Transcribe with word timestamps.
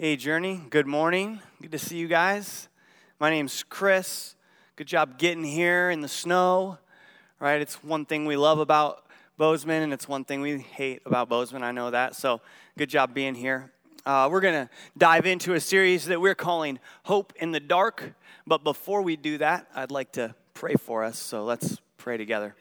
Hey, 0.00 0.14
Journey. 0.14 0.62
Good 0.70 0.86
morning. 0.86 1.40
Good 1.60 1.72
to 1.72 1.78
see 1.80 1.96
you 1.96 2.06
guys. 2.06 2.68
My 3.18 3.30
name's 3.30 3.64
Chris. 3.64 4.36
Good 4.76 4.86
job 4.86 5.18
getting 5.18 5.42
here 5.42 5.90
in 5.90 6.02
the 6.02 6.08
snow, 6.08 6.78
right? 7.40 7.60
It's 7.60 7.82
one 7.82 8.06
thing 8.06 8.24
we 8.24 8.36
love 8.36 8.60
about 8.60 9.04
Bozeman, 9.38 9.82
and 9.82 9.92
it's 9.92 10.06
one 10.06 10.24
thing 10.24 10.40
we 10.40 10.60
hate 10.60 11.02
about 11.04 11.28
Bozeman. 11.28 11.64
I 11.64 11.72
know 11.72 11.90
that. 11.90 12.14
So, 12.14 12.40
good 12.76 12.88
job 12.88 13.12
being 13.12 13.34
here. 13.34 13.72
Uh, 14.06 14.28
we're 14.30 14.40
going 14.40 14.68
to 14.68 14.70
dive 14.96 15.26
into 15.26 15.54
a 15.54 15.60
series 15.60 16.04
that 16.04 16.20
we're 16.20 16.36
calling 16.36 16.78
Hope 17.02 17.32
in 17.40 17.50
the 17.50 17.58
Dark. 17.58 18.12
But 18.46 18.62
before 18.62 19.02
we 19.02 19.16
do 19.16 19.38
that, 19.38 19.66
I'd 19.74 19.90
like 19.90 20.12
to 20.12 20.32
pray 20.54 20.74
for 20.74 21.02
us. 21.02 21.18
So, 21.18 21.42
let's 21.42 21.78
pray 21.96 22.16
together. 22.16 22.54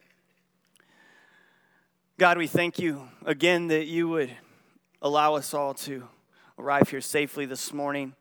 God, 2.17 2.39
we 2.39 2.47
thank 2.47 2.79
you 2.79 3.09
again 3.27 3.67
that 3.67 3.85
you 3.85 4.09
would 4.09 4.31
allow 5.03 5.35
us 5.35 5.53
all 5.53 5.75
to 5.75 6.07
arrive 6.59 6.89
here 6.89 7.01
safely 7.01 7.45
this 7.45 7.71
morning. 7.71 8.13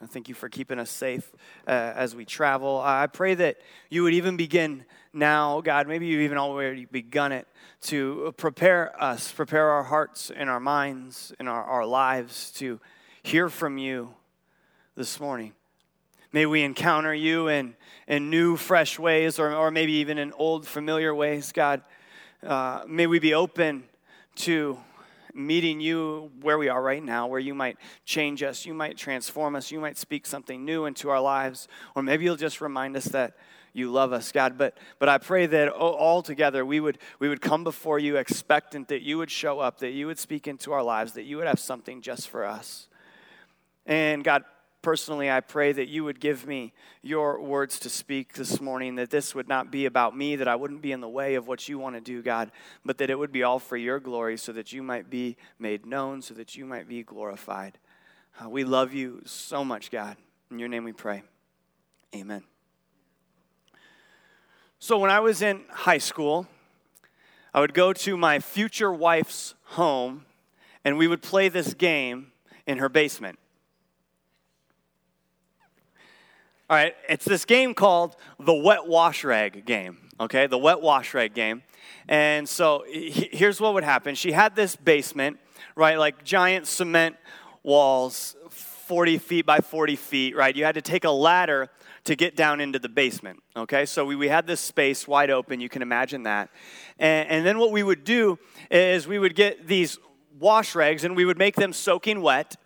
I 0.00 0.06
thank 0.06 0.28
you 0.28 0.34
for 0.34 0.48
keeping 0.48 0.78
us 0.78 0.90
safe 0.90 1.32
uh, 1.66 1.70
as 1.70 2.14
we 2.14 2.24
travel. 2.24 2.80
I 2.84 3.06
pray 3.06 3.34
that 3.34 3.56
you 3.88 4.02
would 4.02 4.12
even 4.12 4.36
begin 4.36 4.84
now, 5.12 5.62
God, 5.62 5.88
maybe 5.88 6.06
you've 6.06 6.20
even 6.20 6.36
already 6.36 6.84
begun 6.84 7.32
it, 7.32 7.48
to 7.82 8.34
prepare 8.36 8.92
us, 9.02 9.32
prepare 9.32 9.70
our 9.70 9.82
hearts 9.82 10.30
and 10.30 10.50
our 10.50 10.60
minds 10.60 11.32
and 11.38 11.48
our, 11.48 11.64
our 11.64 11.86
lives 11.86 12.52
to 12.56 12.78
hear 13.22 13.48
from 13.48 13.78
you 13.78 14.14
this 14.94 15.18
morning. 15.18 15.52
May 16.30 16.44
we 16.44 16.62
encounter 16.62 17.14
you 17.14 17.48
in, 17.48 17.74
in 18.06 18.28
new, 18.28 18.56
fresh 18.56 18.98
ways, 18.98 19.38
or, 19.38 19.54
or 19.54 19.70
maybe 19.70 19.92
even 19.92 20.18
in 20.18 20.32
old, 20.32 20.66
familiar 20.66 21.14
ways, 21.14 21.52
God. 21.52 21.80
Uh, 22.42 22.82
may 22.86 23.06
we 23.06 23.18
be 23.18 23.32
open 23.32 23.84
to 24.36 24.78
meeting 25.38 25.80
you 25.80 26.30
where 26.42 26.58
we 26.58 26.68
are 26.68 26.82
right 26.82 27.02
now, 27.02 27.26
where 27.26 27.40
you 27.40 27.54
might 27.54 27.78
change 28.04 28.42
us, 28.42 28.66
you 28.66 28.74
might 28.74 28.96
transform 28.96 29.54
us, 29.56 29.70
you 29.70 29.80
might 29.80 29.96
speak 29.96 30.26
something 30.26 30.64
new 30.64 30.84
into 30.84 31.08
our 31.08 31.20
lives, 31.20 31.68
or 31.94 32.02
maybe 32.02 32.24
you'll 32.24 32.36
just 32.36 32.60
remind 32.60 32.96
us 32.96 33.04
that 33.06 33.34
you 33.72 33.90
love 33.90 34.12
us, 34.12 34.32
God. 34.32 34.58
But, 34.58 34.76
but 34.98 35.08
I 35.08 35.18
pray 35.18 35.46
that 35.46 35.68
all 35.68 36.22
together 36.22 36.66
we 36.66 36.80
would, 36.80 36.98
we 37.20 37.28
would 37.28 37.40
come 37.40 37.64
before 37.64 37.98
you 37.98 38.16
expectant 38.16 38.88
that 38.88 39.02
you 39.02 39.18
would 39.18 39.30
show 39.30 39.60
up, 39.60 39.78
that 39.78 39.92
you 39.92 40.06
would 40.06 40.18
speak 40.18 40.48
into 40.48 40.72
our 40.72 40.82
lives, 40.82 41.12
that 41.12 41.24
you 41.24 41.36
would 41.36 41.46
have 41.46 41.60
something 41.60 42.02
just 42.02 42.28
for 42.28 42.44
us. 42.44 42.88
And 43.86 44.24
God, 44.24 44.44
personally, 44.88 45.30
I 45.30 45.40
pray 45.40 45.72
that 45.72 45.88
you 45.88 46.02
would 46.04 46.18
give 46.18 46.46
me 46.46 46.72
your 47.02 47.42
words 47.42 47.78
to 47.80 47.90
speak 47.90 48.32
this 48.32 48.58
morning, 48.58 48.94
that 48.94 49.10
this 49.10 49.34
would 49.34 49.46
not 49.46 49.70
be 49.70 49.84
about 49.84 50.16
me, 50.16 50.34
that 50.36 50.48
I 50.48 50.56
wouldn't 50.56 50.80
be 50.80 50.92
in 50.92 51.02
the 51.02 51.08
way 51.10 51.34
of 51.34 51.46
what 51.46 51.68
you 51.68 51.78
want 51.78 51.94
to 51.96 52.00
do, 52.00 52.22
God, 52.22 52.50
but 52.86 52.96
that 52.96 53.10
it 53.10 53.18
would 53.18 53.30
be 53.30 53.42
all 53.42 53.58
for 53.58 53.76
your 53.76 54.00
glory 54.00 54.38
so 54.38 54.50
that 54.52 54.72
you 54.72 54.82
might 54.82 55.10
be 55.10 55.36
made 55.58 55.84
known, 55.84 56.22
so 56.22 56.32
that 56.32 56.56
you 56.56 56.64
might 56.64 56.88
be 56.88 57.02
glorified. 57.02 57.76
Uh, 58.42 58.48
we 58.48 58.64
love 58.64 58.94
you 58.94 59.20
so 59.26 59.62
much, 59.62 59.90
God. 59.90 60.16
In 60.50 60.58
your 60.58 60.70
name 60.70 60.84
we 60.84 60.94
pray. 60.94 61.22
Amen. 62.14 62.44
So, 64.78 64.96
when 64.96 65.10
I 65.10 65.20
was 65.20 65.42
in 65.42 65.64
high 65.68 65.98
school, 65.98 66.46
I 67.52 67.60
would 67.60 67.74
go 67.74 67.92
to 67.92 68.16
my 68.16 68.38
future 68.38 68.90
wife's 68.90 69.52
home 69.64 70.24
and 70.82 70.96
we 70.96 71.06
would 71.06 71.20
play 71.20 71.50
this 71.50 71.74
game 71.74 72.32
in 72.66 72.78
her 72.78 72.88
basement. 72.88 73.38
All 76.70 76.76
right, 76.76 76.94
it's 77.08 77.24
this 77.24 77.46
game 77.46 77.72
called 77.72 78.14
the 78.38 78.52
wet 78.52 78.86
wash 78.86 79.24
rag 79.24 79.64
game, 79.64 79.96
okay? 80.20 80.46
The 80.46 80.58
wet 80.58 80.82
wash 80.82 81.14
rag 81.14 81.32
game. 81.32 81.62
And 82.08 82.46
so 82.46 82.84
here's 82.86 83.58
what 83.58 83.72
would 83.72 83.84
happen. 83.84 84.14
She 84.14 84.32
had 84.32 84.54
this 84.54 84.76
basement, 84.76 85.38
right? 85.76 85.98
Like 85.98 86.24
giant 86.24 86.66
cement 86.66 87.16
walls, 87.62 88.36
40 88.50 89.16
feet 89.16 89.46
by 89.46 89.60
40 89.60 89.96
feet, 89.96 90.36
right? 90.36 90.54
You 90.54 90.66
had 90.66 90.74
to 90.74 90.82
take 90.82 91.04
a 91.04 91.10
ladder 91.10 91.70
to 92.04 92.14
get 92.14 92.36
down 92.36 92.60
into 92.60 92.78
the 92.78 92.90
basement, 92.90 93.42
okay? 93.56 93.86
So 93.86 94.04
we, 94.04 94.14
we 94.14 94.28
had 94.28 94.46
this 94.46 94.60
space 94.60 95.08
wide 95.08 95.30
open, 95.30 95.60
you 95.60 95.70
can 95.70 95.80
imagine 95.80 96.24
that. 96.24 96.50
And, 96.98 97.30
and 97.30 97.46
then 97.46 97.58
what 97.58 97.72
we 97.72 97.82
would 97.82 98.04
do 98.04 98.38
is 98.70 99.08
we 99.08 99.18
would 99.18 99.34
get 99.34 99.66
these 99.66 99.96
wash 100.38 100.74
rags 100.74 101.02
and 101.04 101.16
we 101.16 101.24
would 101.24 101.38
make 101.38 101.56
them 101.56 101.72
soaking 101.72 102.20
wet 102.20 102.56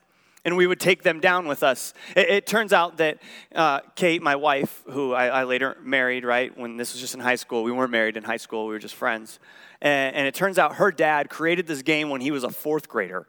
and 0.44 0.56
we 0.56 0.66
would 0.66 0.80
take 0.80 1.02
them 1.02 1.20
down 1.20 1.46
with 1.46 1.62
us. 1.62 1.94
It, 2.16 2.28
it 2.28 2.46
turns 2.46 2.72
out 2.72 2.98
that 2.98 3.18
uh, 3.54 3.80
Kate, 3.94 4.22
my 4.22 4.36
wife, 4.36 4.82
who 4.90 5.12
I, 5.12 5.28
I, 5.28 5.44
later 5.44 5.76
married, 5.82 6.24
right, 6.24 6.56
when 6.56 6.76
this 6.76 6.92
was 6.92 7.00
just 7.00 7.14
in 7.14 7.20
high 7.20 7.36
school, 7.36 7.62
we 7.62 7.72
weren't 7.72 7.90
married 7.90 8.16
in 8.16 8.24
high 8.24 8.36
school, 8.36 8.66
we 8.66 8.72
were 8.72 8.78
just 8.78 8.94
friends. 8.94 9.38
And, 9.80 10.16
and 10.16 10.26
it 10.26 10.34
turns 10.34 10.58
out 10.58 10.76
her 10.76 10.90
dad 10.90 11.30
created 11.30 11.66
this 11.66 11.82
game 11.82 12.10
when 12.10 12.20
he 12.20 12.30
was 12.30 12.44
a 12.44 12.50
fourth 12.50 12.88
grader. 12.88 13.26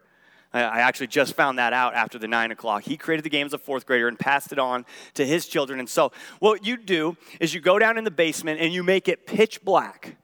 I 0.55 0.81
actually 0.81 1.07
just 1.07 1.33
found 1.33 1.57
that 1.57 1.73
out 1.73 1.95
after 1.95 2.19
the 2.19 2.27
nine 2.27 2.51
o'clock. 2.51 2.83
He 2.83 2.95
created 2.95 3.23
the 3.25 3.29
game 3.31 3.47
as 3.47 3.53
a 3.53 3.57
fourth 3.57 3.87
grader 3.87 4.07
and 4.07 4.19
passed 4.19 4.51
it 4.51 4.59
on 4.59 4.85
to 5.15 5.25
his 5.25 5.47
children. 5.47 5.79
And 5.79 5.89
so, 5.89 6.11
what 6.37 6.63
you 6.63 6.77
do 6.77 7.17
is 7.39 7.55
you 7.55 7.59
go 7.59 7.79
down 7.79 7.97
in 7.97 8.03
the 8.03 8.11
basement 8.11 8.61
and 8.61 8.71
you 8.71 8.83
make 8.83 9.07
it 9.07 9.25
pitch 9.25 9.63
black, 9.63 10.15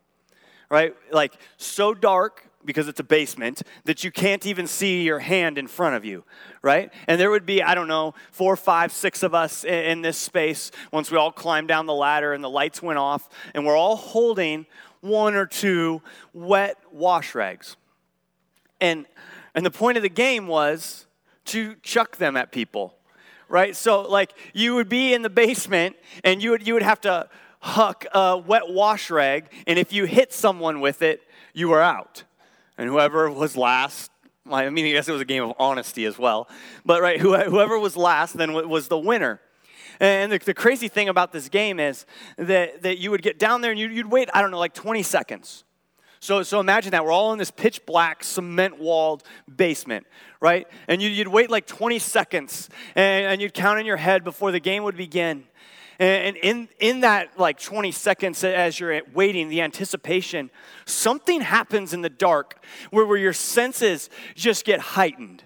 right? 0.70 0.96
Like 1.12 1.34
so 1.58 1.96
dark 1.96 2.49
because 2.66 2.88
it's 2.88 3.00
a 3.00 3.04
basement, 3.04 3.62
that 3.86 4.04
you 4.04 4.12
can't 4.12 4.46
even 4.46 4.68
see 4.68 5.04
your 5.04 5.20
hand 5.20 5.58
in 5.58 5.68
front 5.68 5.96
of 5.96 6.04
you, 6.04 6.24
right? 6.62 6.92
And 7.08 7.20
there 7.20 7.32
would 7.32 7.46
be, 7.46 7.64
I 7.64 7.74
don't 7.74 7.88
know, 7.88 8.14
four, 8.32 8.56
five, 8.56 8.92
six 8.92 9.24
of 9.24 9.34
us 9.34 9.64
in, 9.64 9.74
in 9.74 10.02
this 10.02 10.18
space 10.18 10.72
once 10.92 11.10
we 11.10 11.18
all 11.18 11.32
climbed 11.32 11.70
down 11.70 11.86
the 11.86 11.94
ladder 11.94 12.34
and 12.34 12.44
the 12.44 12.50
lights 12.50 12.82
went 12.82 13.00
off, 13.00 13.30
and 13.54 13.66
we're 13.66 13.78
all 13.78 13.96
holding 13.96 14.66
one 15.02 15.36
or 15.36 15.46
two 15.46 16.02
wet 16.34 16.78
wash 16.92 17.34
rags. 17.34 17.78
And, 18.82 19.06
and 19.56 19.66
the 19.66 19.72
point 19.72 19.98
of 19.98 20.04
the 20.04 20.10
game 20.10 20.48
was 20.48 21.06
to 21.46 21.76
chuck 21.82 22.18
them 22.18 22.36
at 22.36 22.52
people, 22.52 22.94
right? 23.48 23.76
So, 23.76 24.02
like, 24.02 24.34
you 24.54 24.76
would 24.76 24.90
be 24.90 25.14
in 25.14 25.22
the 25.22 25.30
basement 25.30 25.96
and 26.24 26.44
you 26.44 26.52
would, 26.52 26.68
you 26.68 26.74
would 26.74 26.84
have 26.84 27.02
to 27.02 27.30
huck 27.62 28.06
a 28.14 28.38
wet 28.38 28.70
wash 28.70 29.10
rag, 29.10 29.46
and 29.66 29.80
if 29.80 29.92
you 29.92 30.06
hit 30.06 30.34
someone 30.34 30.82
with 30.82 31.02
it, 31.02 31.24
you 31.54 31.70
were 31.70 31.82
out 31.82 32.24
and 32.80 32.90
whoever 32.90 33.30
was 33.30 33.56
last 33.56 34.10
I 34.52 34.70
mean, 34.70 34.86
I 34.88 34.92
guess 34.94 35.08
it 35.08 35.12
was 35.12 35.22
a 35.22 35.26
game 35.26 35.44
of 35.44 35.54
honesty 35.60 36.06
as 36.06 36.18
well. 36.18 36.50
But, 36.84 37.02
right, 37.02 37.20
whoever 37.20 37.78
was 37.78 37.96
last 37.96 38.36
then 38.36 38.52
was 38.54 38.88
the 38.88 38.98
winner. 38.98 39.40
And 40.00 40.32
the, 40.32 40.40
the 40.40 40.54
crazy 40.54 40.88
thing 40.88 41.10
about 41.10 41.32
this 41.32 41.50
game 41.50 41.80
is 41.80 42.06
that, 42.38 42.82
that 42.84 42.98
you 42.98 43.12
would 43.12 43.22
get 43.22 43.38
down 43.38 43.62
there 43.62 43.72
and 43.72 43.80
you'd, 43.80 43.92
you'd 43.92 44.10
wait, 44.10 44.30
I 44.34 44.42
don't 44.42 44.50
know, 44.50 44.58
like 44.58 44.74
20 44.74 45.04
seconds. 45.04 45.66
So, 46.22 46.42
so 46.44 46.60
imagine 46.60 46.92
that. 46.92 47.06
We're 47.06 47.12
all 47.12 47.32
in 47.32 47.38
this 47.38 47.52
pitch 47.52 47.86
black, 47.86 48.24
cement 48.24 48.80
walled 48.80 49.24
basement, 49.54 50.08
right? 50.42 50.68
And 50.88 51.02
you'd, 51.02 51.12
you'd 51.12 51.28
wait 51.28 51.50
like 51.50 51.66
20 51.66 52.00
seconds 52.00 52.70
and, 52.96 53.26
and 53.26 53.42
you'd 53.42 53.54
count 53.54 53.80
in 53.80 53.86
your 53.86 53.98
head 53.98 54.24
before 54.24 54.52
the 54.52 54.60
game 54.60 54.84
would 54.84 54.98
begin. 54.98 55.46
And 56.00 56.38
in, 56.38 56.70
in 56.80 57.02
that 57.02 57.38
like 57.38 57.60
20 57.60 57.92
seconds 57.92 58.42
as 58.44 58.80
you're 58.80 59.02
waiting, 59.14 59.50
the 59.50 59.62
anticipation, 59.62 60.50
something 60.86 61.42
happens 61.42 61.94
in 61.94 62.02
the 62.02 62.10
dark 62.10 62.64
where, 62.90 63.06
where 63.06 63.18
your 63.18 63.34
senses 63.34 64.10
just 64.34 64.64
get 64.64 64.80
heightened 64.80 65.44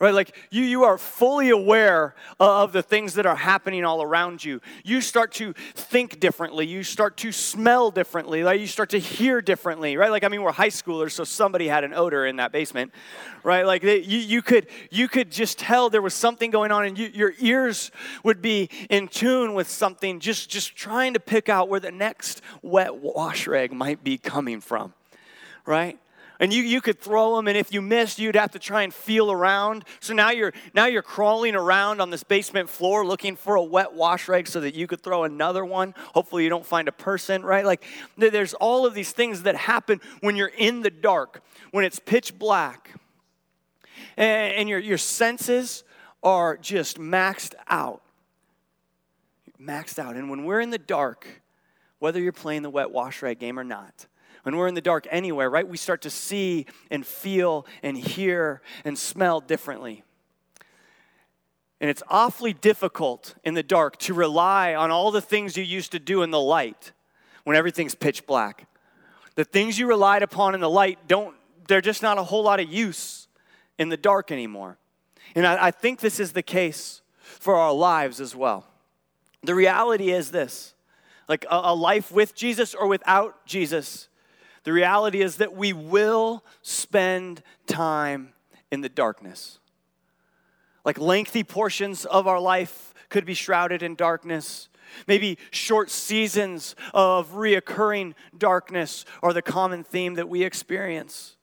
right? 0.00 0.14
Like 0.14 0.36
you, 0.50 0.62
you 0.62 0.84
are 0.84 0.96
fully 0.96 1.50
aware 1.50 2.14
of 2.38 2.72
the 2.72 2.82
things 2.82 3.14
that 3.14 3.26
are 3.26 3.36
happening 3.36 3.84
all 3.84 4.00
around 4.02 4.44
you. 4.44 4.60
You 4.84 5.00
start 5.00 5.32
to 5.34 5.54
think 5.74 6.20
differently. 6.20 6.66
You 6.66 6.84
start 6.84 7.16
to 7.18 7.32
smell 7.32 7.90
differently. 7.90 8.44
Like 8.44 8.60
you 8.60 8.68
start 8.68 8.90
to 8.90 8.98
hear 8.98 9.40
differently, 9.40 9.96
right? 9.96 10.10
Like 10.10 10.24
I 10.24 10.28
mean, 10.28 10.42
we're 10.42 10.52
high 10.52 10.68
schoolers, 10.68 11.12
so 11.12 11.24
somebody 11.24 11.66
had 11.66 11.84
an 11.84 11.94
odor 11.94 12.26
in 12.26 12.36
that 12.36 12.52
basement, 12.52 12.92
right? 13.42 13.66
Like 13.66 13.82
they, 13.82 14.00
you, 14.00 14.18
you 14.18 14.42
could 14.42 14.68
you 14.90 15.08
could 15.08 15.32
just 15.32 15.58
tell 15.58 15.90
there 15.90 16.02
was 16.02 16.14
something 16.14 16.50
going 16.50 16.70
on, 16.70 16.84
and 16.84 16.96
you, 16.96 17.08
your 17.08 17.32
ears 17.40 17.90
would 18.22 18.40
be 18.40 18.70
in 18.88 19.08
tune 19.08 19.54
with 19.54 19.68
something, 19.68 20.20
just 20.20 20.48
just 20.48 20.76
trying 20.76 21.14
to 21.14 21.20
pick 21.20 21.48
out 21.48 21.68
where 21.68 21.80
the 21.80 21.92
next 21.92 22.40
wet 22.62 22.94
wash 22.96 23.46
rag 23.46 23.72
might 23.72 24.04
be 24.04 24.16
coming 24.16 24.60
from, 24.60 24.94
right? 25.66 25.98
And 26.40 26.52
you, 26.52 26.62
you 26.62 26.80
could 26.80 27.00
throw 27.00 27.36
them 27.36 27.48
and 27.48 27.56
if 27.56 27.72
you 27.72 27.82
missed 27.82 28.18
you'd 28.18 28.36
have 28.36 28.52
to 28.52 28.58
try 28.58 28.82
and 28.82 28.94
feel 28.94 29.30
around. 29.30 29.84
So 30.00 30.14
now 30.14 30.30
you're 30.30 30.52
now 30.74 30.86
you're 30.86 31.02
crawling 31.02 31.54
around 31.54 32.00
on 32.00 32.10
this 32.10 32.22
basement 32.22 32.70
floor 32.70 33.04
looking 33.06 33.36
for 33.36 33.56
a 33.56 33.62
wet 33.62 33.94
wash 33.94 34.28
rag 34.28 34.46
so 34.46 34.60
that 34.60 34.74
you 34.74 34.86
could 34.86 35.00
throw 35.00 35.24
another 35.24 35.64
one. 35.64 35.94
Hopefully 36.14 36.44
you 36.44 36.50
don't 36.50 36.66
find 36.66 36.88
a 36.88 36.92
person 36.92 37.42
right? 37.42 37.64
Like 37.64 37.84
there's 38.16 38.54
all 38.54 38.86
of 38.86 38.94
these 38.94 39.12
things 39.12 39.42
that 39.42 39.56
happen 39.56 40.00
when 40.20 40.36
you're 40.36 40.52
in 40.56 40.82
the 40.82 40.90
dark 40.90 41.42
when 41.70 41.84
it's 41.84 41.98
pitch 41.98 42.38
black 42.38 42.94
and, 44.16 44.54
and 44.54 44.68
your, 44.68 44.78
your 44.78 44.98
senses 44.98 45.84
are 46.22 46.56
just 46.56 46.98
maxed 46.98 47.54
out. 47.68 48.02
Maxed 49.60 49.98
out. 49.98 50.16
And 50.16 50.30
when 50.30 50.44
we're 50.44 50.60
in 50.60 50.70
the 50.70 50.78
dark 50.78 51.42
whether 51.98 52.20
you're 52.20 52.32
playing 52.32 52.62
the 52.62 52.70
wet 52.70 52.92
wash 52.92 53.22
rag 53.22 53.40
game 53.40 53.58
or 53.58 53.64
not 53.64 54.06
when 54.42 54.56
we're 54.56 54.68
in 54.68 54.74
the 54.74 54.80
dark 54.80 55.06
anywhere, 55.10 55.50
right, 55.50 55.66
we 55.66 55.76
start 55.76 56.02
to 56.02 56.10
see 56.10 56.66
and 56.90 57.04
feel 57.06 57.66
and 57.82 57.96
hear 57.96 58.62
and 58.84 58.98
smell 58.98 59.40
differently. 59.40 60.04
And 61.80 61.88
it's 61.88 62.02
awfully 62.08 62.52
difficult 62.52 63.34
in 63.44 63.54
the 63.54 63.62
dark 63.62 63.98
to 63.98 64.14
rely 64.14 64.74
on 64.74 64.90
all 64.90 65.10
the 65.10 65.20
things 65.20 65.56
you 65.56 65.62
used 65.62 65.92
to 65.92 65.98
do 65.98 66.22
in 66.22 66.30
the 66.30 66.40
light 66.40 66.92
when 67.44 67.56
everything's 67.56 67.94
pitch 67.94 68.26
black. 68.26 68.66
The 69.36 69.44
things 69.44 69.78
you 69.78 69.86
relied 69.86 70.22
upon 70.22 70.54
in 70.54 70.60
the 70.60 70.70
light 70.70 70.98
don't, 71.06 71.36
they're 71.68 71.80
just 71.80 72.02
not 72.02 72.18
a 72.18 72.24
whole 72.24 72.42
lot 72.42 72.58
of 72.58 72.68
use 72.68 73.28
in 73.78 73.88
the 73.88 73.96
dark 73.96 74.32
anymore. 74.32 74.78
And 75.34 75.46
I, 75.46 75.66
I 75.66 75.70
think 75.70 76.00
this 76.00 76.18
is 76.18 76.32
the 76.32 76.42
case 76.42 77.02
for 77.20 77.54
our 77.54 77.72
lives 77.72 78.20
as 78.20 78.34
well. 78.34 78.66
The 79.42 79.54
reality 79.54 80.10
is 80.10 80.30
this 80.32 80.74
like 81.28 81.44
a, 81.44 81.60
a 81.64 81.74
life 81.74 82.10
with 82.10 82.34
Jesus 82.34 82.74
or 82.74 82.88
without 82.88 83.46
Jesus, 83.46 84.07
the 84.68 84.72
reality 84.74 85.22
is 85.22 85.36
that 85.36 85.54
we 85.54 85.72
will 85.72 86.44
spend 86.60 87.42
time 87.66 88.34
in 88.70 88.82
the 88.82 88.90
darkness. 88.90 89.60
Like 90.84 90.98
lengthy 90.98 91.42
portions 91.42 92.04
of 92.04 92.26
our 92.26 92.38
life 92.38 92.92
could 93.08 93.24
be 93.24 93.32
shrouded 93.32 93.82
in 93.82 93.94
darkness. 93.94 94.68
Maybe 95.06 95.38
short 95.52 95.88
seasons 95.88 96.76
of 96.92 97.30
reoccurring 97.30 98.12
darkness 98.36 99.06
are 99.22 99.32
the 99.32 99.40
common 99.40 99.84
theme 99.84 100.16
that 100.16 100.28
we 100.28 100.44
experience. 100.44 101.36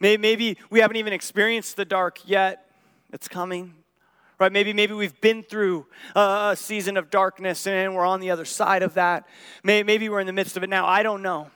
Maybe 0.00 0.58
we 0.68 0.80
haven't 0.80 0.96
even 0.96 1.12
experienced 1.12 1.76
the 1.76 1.84
dark 1.84 2.28
yet. 2.28 2.68
It's 3.12 3.28
coming. 3.28 3.72
Right? 4.40 4.50
Maybe 4.50 4.72
maybe 4.72 4.94
we've 4.94 5.20
been 5.20 5.44
through 5.44 5.86
a 6.16 6.56
season 6.58 6.96
of 6.96 7.08
darkness 7.08 7.68
and 7.68 7.94
we're 7.94 8.04
on 8.04 8.18
the 8.18 8.32
other 8.32 8.44
side 8.44 8.82
of 8.82 8.94
that. 8.94 9.28
Maybe 9.62 10.08
we're 10.08 10.18
in 10.18 10.26
the 10.26 10.32
midst 10.32 10.56
of 10.56 10.64
it 10.64 10.70
now. 10.70 10.88
I 10.88 11.04
don't 11.04 11.22
know. 11.22 11.52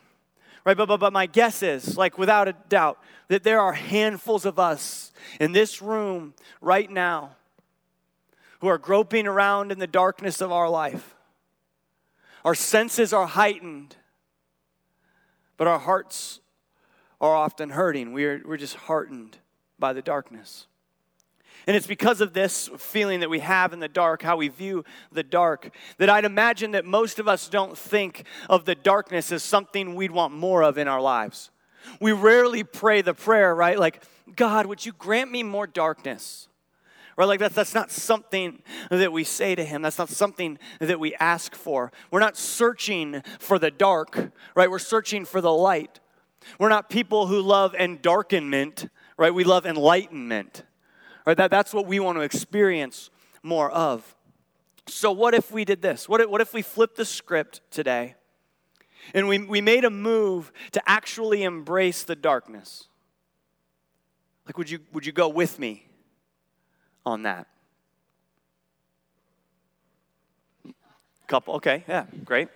Right? 0.65 0.77
But, 0.77 0.87
but, 0.87 1.01
but 1.01 1.12
my 1.12 1.27
guess 1.27 1.62
is, 1.62 1.97
like 1.97 2.19
without 2.19 2.49
a 2.49 2.55
doubt, 2.69 2.99
that 3.29 3.43
there 3.43 3.61
are 3.61 3.73
handfuls 3.73 4.45
of 4.45 4.59
us 4.59 5.12
in 5.41 5.53
this 5.53 5.81
room 5.81 6.35
right 6.61 6.91
now 6.91 7.37
who 8.61 8.69
are 8.69 8.79
groping 8.79 9.27
around 9.27 9.73
in 9.73 9.79
the 9.79 9.87
darkness 9.87 10.41
of 10.41 10.53
our 10.53 10.69
life. 10.69 11.15
Our 12.45 12.55
senses 12.55 13.12
are 13.12 13.27
heightened, 13.27 13.97
but 15.57 15.67
our 15.67 15.79
hearts 15.79 16.41
are 17.21 17.35
often 17.35 17.71
hurting. 17.71 18.13
We're, 18.13 18.43
we're 18.45 18.56
just 18.56 18.77
heartened 18.77 19.39
by 19.79 19.93
the 19.93 20.03
darkness. 20.03 20.67
And 21.67 21.77
it's 21.77 21.87
because 21.87 22.21
of 22.21 22.33
this 22.33 22.71
feeling 22.79 23.21
that 23.21 23.31
we 23.31 23.41
have 23.41 23.73
in 23.73 23.81
the 23.81 23.89
dark, 23.89 24.23
how 24.23 24.37
we 24.37 24.49
view 24.49 24.85
the 25.12 25.23
dark, 25.23 25.71
that 25.99 26.09
I'd 26.09 26.25
imagine 26.25 26.73
that 26.73 26.85
most 26.85 27.19
of 27.19 27.29
us 27.29 27.49
don't 27.49 27.77
think 27.77 28.25
of 28.49 28.65
the 28.65 28.75
darkness 28.75 29.31
as 29.33 29.43
something 29.43 29.95
we'd 29.95 30.11
want 30.11 30.33
more 30.33 30.62
of 30.62 30.79
in 30.79 30.89
our 30.89 31.01
lives. 31.01 31.51
We 32.01 32.12
rarely 32.12 32.65
pray 32.65 33.03
the 33.03 33.15
prayer, 33.15 33.55
right? 33.55 33.79
Like, 33.79 34.03
God, 34.37 34.67
would 34.67 34.85
you 34.85 34.93
grant 34.93 35.31
me 35.31 35.43
more 35.43 35.67
darkness? 35.67 36.49
Right? 37.17 37.27
Like 37.27 37.41
that's, 37.41 37.55
that's 37.55 37.75
not 37.75 37.91
something 37.91 38.63
that 38.91 39.13
we 39.13 39.25
say 39.25 39.55
to 39.55 39.65
him. 39.65 39.83
That's 39.83 39.99
not 39.99 40.09
something 40.09 40.59
that 40.79 40.99
we 40.99 41.15
ask 41.17 41.55
for. 41.55 41.93
We're 42.11 42.21
not 42.21 42.37
searching 42.37 43.23
for 43.39 43.59
the 43.59 43.71
dark, 43.71 44.33
right? 44.55 44.71
We're 44.71 44.79
searching 44.79 45.27
for 45.27 45.43
the 45.43 45.53
light. 45.53 46.01
We're 46.59 46.71
not 46.71 46.89
people 46.89 47.27
who 47.27 47.43
love 47.43 47.75
endarkenment, 47.75 48.89
right? 49.19 49.35
We 49.35 49.45
love 49.45 49.67
enlightenment. 49.67 50.63
Right? 51.31 51.37
That, 51.37 51.53
that's 51.53 51.73
what 51.73 51.87
we 51.87 52.00
want 52.00 52.19
to 52.19 52.23
experience 52.23 53.09
more 53.44 53.71
of. 53.71 54.17
So, 54.88 55.12
what 55.12 55.32
if 55.32 55.53
we 55.53 55.65
did 55.65 55.81
this? 55.81 56.09
What 56.09 56.21
if, 56.21 56.29
what 56.29 56.41
if 56.41 56.53
we 56.53 56.61
flipped 56.61 56.97
the 56.97 57.05
script 57.05 57.61
today 57.71 58.17
and 59.15 59.29
we, 59.29 59.38
we 59.38 59.61
made 59.61 59.85
a 59.85 59.91
move 59.91 60.50
to 60.73 60.82
actually 60.91 61.44
embrace 61.44 62.03
the 62.03 62.17
darkness? 62.17 62.88
Like, 64.44 64.59
would 64.59 64.69
you, 64.69 64.81
would 64.93 65.06
you 65.06 65.12
go 65.12 65.29
with 65.29 65.61
me 65.61 65.87
on 67.06 67.23
that? 67.23 67.47
Couple, 71.29 71.55
okay, 71.55 71.85
yeah, 71.87 72.06
great. 72.25 72.49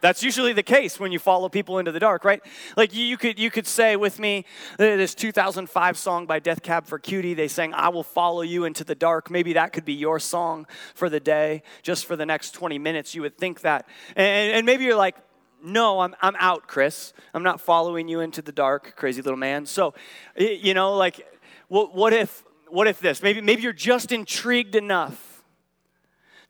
That's 0.00 0.22
usually 0.22 0.52
the 0.52 0.62
case 0.62 1.00
when 1.00 1.12
you 1.12 1.18
follow 1.18 1.48
people 1.48 1.78
into 1.78 1.92
the 1.92 2.00
dark, 2.00 2.24
right? 2.24 2.42
Like 2.76 2.94
you, 2.94 3.16
could 3.16 3.38
you 3.38 3.50
could 3.50 3.66
say 3.66 3.96
with 3.96 4.18
me 4.18 4.44
this 4.78 5.14
2005 5.14 5.98
song 5.98 6.26
by 6.26 6.38
Death 6.38 6.62
Cab 6.62 6.86
for 6.86 6.98
Cutie. 6.98 7.34
They 7.34 7.48
sang 7.48 7.72
"I 7.74 7.88
will 7.88 8.02
follow 8.02 8.42
you 8.42 8.64
into 8.64 8.84
the 8.84 8.94
dark." 8.94 9.30
Maybe 9.30 9.54
that 9.54 9.72
could 9.72 9.84
be 9.84 9.94
your 9.94 10.18
song 10.18 10.66
for 10.94 11.08
the 11.08 11.20
day, 11.20 11.62
just 11.82 12.06
for 12.06 12.16
the 12.16 12.26
next 12.26 12.52
20 12.52 12.78
minutes. 12.78 13.14
You 13.14 13.22
would 13.22 13.38
think 13.38 13.62
that, 13.62 13.88
and, 14.14 14.52
and 14.52 14.66
maybe 14.66 14.84
you're 14.84 14.96
like, 14.96 15.16
"No, 15.62 16.00
I'm 16.00 16.14
I'm 16.20 16.36
out, 16.38 16.66
Chris. 16.66 17.12
I'm 17.34 17.42
not 17.42 17.60
following 17.60 18.08
you 18.08 18.20
into 18.20 18.42
the 18.42 18.52
dark, 18.52 18.94
crazy 18.96 19.22
little 19.22 19.38
man." 19.38 19.66
So, 19.66 19.94
you 20.36 20.74
know, 20.74 20.94
like, 20.94 21.26
what, 21.68 21.94
what 21.94 22.12
if 22.12 22.44
what 22.68 22.86
if 22.86 23.00
this? 23.00 23.22
Maybe 23.22 23.40
maybe 23.40 23.62
you're 23.62 23.72
just 23.72 24.12
intrigued 24.12 24.74
enough 24.74 25.35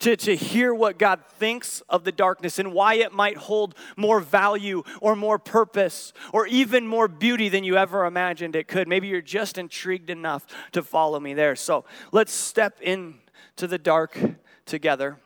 to, 0.00 0.16
to 0.16 0.36
hear 0.36 0.74
what 0.74 0.98
God 0.98 1.24
thinks 1.38 1.80
of 1.88 2.04
the 2.04 2.12
darkness 2.12 2.58
and 2.58 2.72
why 2.72 2.94
it 2.94 3.12
might 3.12 3.36
hold 3.36 3.74
more 3.96 4.20
value 4.20 4.82
or 5.00 5.16
more 5.16 5.38
purpose 5.38 6.12
or 6.32 6.46
even 6.46 6.86
more 6.86 7.08
beauty 7.08 7.48
than 7.48 7.64
you 7.64 7.76
ever 7.76 8.04
imagined 8.04 8.56
it 8.56 8.68
could. 8.68 8.88
Maybe 8.88 9.08
you're 9.08 9.20
just 9.20 9.58
intrigued 9.58 10.10
enough 10.10 10.46
to 10.72 10.82
follow 10.82 11.18
me 11.18 11.34
there. 11.34 11.56
So 11.56 11.84
let's 12.12 12.32
step 12.32 12.80
into 12.80 13.66
the 13.66 13.78
dark 13.78 14.18
together 14.66 15.16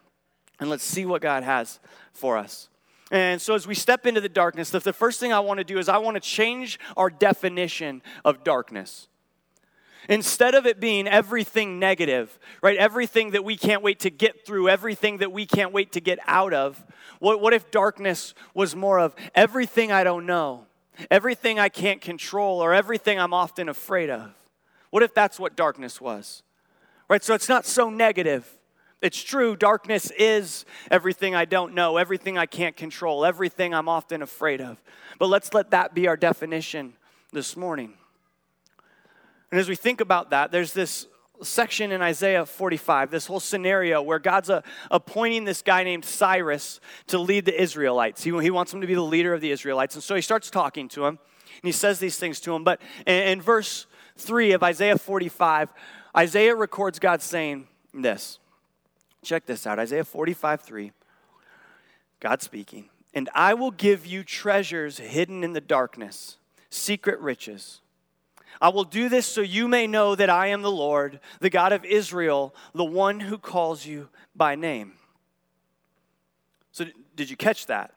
and 0.61 0.70
let's 0.70 0.84
see 0.84 1.06
what 1.06 1.22
God 1.22 1.43
has 1.43 1.81
for 2.12 2.37
us. 2.37 2.69
And 3.11 3.43
so, 3.43 3.55
as 3.56 3.67
we 3.67 3.75
step 3.75 4.06
into 4.06 4.20
the 4.20 4.28
darkness, 4.28 4.70
the 4.70 4.93
first 4.93 5.19
thing 5.19 5.32
I 5.32 5.40
want 5.40 5.58
to 5.58 5.64
do 5.64 5.78
is 5.78 5.88
I 5.88 5.99
want 5.99 6.14
to 6.14 6.20
change 6.20 6.78
our 6.96 7.11
definition 7.11 8.02
of 8.25 8.44
darkness. 8.44 9.08
Instead 10.08 10.55
of 10.55 10.67
it 10.67 10.81
being 10.81 11.06
everything 11.06 11.79
negative, 11.79 12.38
right? 12.62 12.79
Everything 12.79 13.32
that 13.32 13.44
we 13.44 13.56
can't 13.56 13.82
wait 13.82 14.00
to 14.00 14.11
get 14.11 14.47
through, 14.47 14.69
everything 14.69 15.19
that 15.19 15.32
we 15.32 15.47
can't 15.47 15.73
wait 15.73 15.93
to 15.93 16.00
get 16.00 16.19
out 16.26 16.52
of. 16.52 16.82
What, 17.19 17.41
what 17.41 17.52
if 17.52 17.70
darkness 17.70 18.35
was 18.55 18.75
more 18.75 18.99
of 18.99 19.14
everything 19.35 19.93
I 19.93 20.05
don't 20.05 20.26
know, 20.26 20.67
everything 21.11 21.58
I 21.58 21.69
can't 21.69 22.00
control, 22.00 22.61
or 22.61 22.73
everything 22.73 23.19
I'm 23.19 23.35
often 23.35 23.69
afraid 23.69 24.11
of? 24.11 24.32
What 24.91 25.02
if 25.02 25.14
that's 25.14 25.38
what 25.38 25.55
darkness 25.55 26.00
was? 26.00 26.43
Right? 27.08 27.23
So 27.23 27.35
it's 27.35 27.49
not 27.49 27.67
so 27.67 27.91
negative. 27.91 28.49
It's 29.03 29.23
true, 29.23 29.56
darkness 29.56 30.11
is 30.19 30.67
everything 30.91 31.35
I 31.35 31.46
don't 31.46 31.75
know, 31.75 31.96
everything 31.96 32.37
I 32.37 32.46
can't 32.46 32.76
control, 32.76 33.25
everything 33.25 33.73
I'm 33.73 33.88
often 33.88 34.20
afraid 34.20 34.61
of. 34.61 34.82
But 35.19 35.29
let's 35.29 35.55
let 35.55 35.70
that 35.70 35.94
be 35.94 36.06
our 36.06 36.19
definition 36.19 36.93
this 37.32 37.56
morning. 37.56 37.94
And 39.50 39.58
as 39.58 39.69
we 39.69 39.76
think 39.76 40.00
about 40.00 40.31
that, 40.31 40.52
there's 40.52 40.73
this 40.73 41.06
section 41.43 41.91
in 41.93 42.02
Isaiah 42.02 42.44
45, 42.47 43.11
this 43.11 43.26
whole 43.26 43.41
scenario 43.41 44.02
where 44.02 44.19
God's 44.19 44.50
uh, 44.50 44.61
appointing 44.91 45.44
this 45.44 45.62
guy 45.62 45.85
named 45.85 46.05
Cyrus 46.05 46.81
to 47.08 47.19
lead 47.19 47.47
the 47.47 47.61
Israelites. 47.61 48.23
He, 48.23 48.38
he 48.41 48.50
wants 48.50 48.73
him 48.73 48.81
to 48.81 48.87
be 48.87 48.94
the 48.94 49.00
leader 49.00 49.32
of 49.35 49.41
the 49.41 49.50
Israelites. 49.50 49.94
And 49.94 50.05
so 50.05 50.14
he 50.14 50.20
starts 50.20 50.50
talking 50.50 50.88
to 50.91 51.06
him, 51.06 51.19
and 51.19 51.64
he 51.64 51.73
says 51.73 51.99
these 51.99 52.19
things 52.19 52.41
to 52.41 52.55
him. 52.55 52.64
But 52.64 52.81
in, 53.06 53.23
in 53.23 53.43
verse 53.43 53.87
3 54.19 54.52
of 54.52 54.62
Isaiah 54.62 54.99
45, 54.99 55.72
Isaiah 56.17 56.55
records 56.55 56.98
God 56.98 57.22
saying 57.22 57.67
this. 57.94 58.39
Check 59.22 59.46
this 59.46 59.67
out 59.67 59.79
Isaiah 59.79 60.05
45 60.05 60.60
3. 60.63 60.93
God 62.20 62.43
speaking. 62.43 62.89
And 63.13 63.29
I 63.34 63.55
will 63.55 63.70
give 63.70 64.06
you 64.06 64.22
treasures 64.22 64.98
hidden 64.98 65.43
in 65.43 65.53
the 65.53 65.60
darkness, 65.60 66.36
secret 66.70 67.19
riches 67.19 67.81
I 68.61 68.69
will 68.69 68.85
do 68.85 69.09
this 69.09 69.27
so 69.27 69.41
you 69.41 69.69
may 69.69 69.87
know 69.87 70.15
that 70.15 70.31
I 70.31 70.49
am 70.49 70.63
the 70.63 70.71
Lord, 70.71 71.21
the 71.41 71.51
God 71.51 71.73
of 71.73 71.85
Israel, 71.85 72.55
the 72.75 72.85
one 72.85 73.21
who 73.21 73.39
calls 73.39 73.87
you 73.87 74.09
by 74.35 74.55
name. 74.55 74.93
So, 76.73 76.87
did 77.17 77.31
you 77.31 77.37
catch 77.37 77.67
that? 77.67 77.95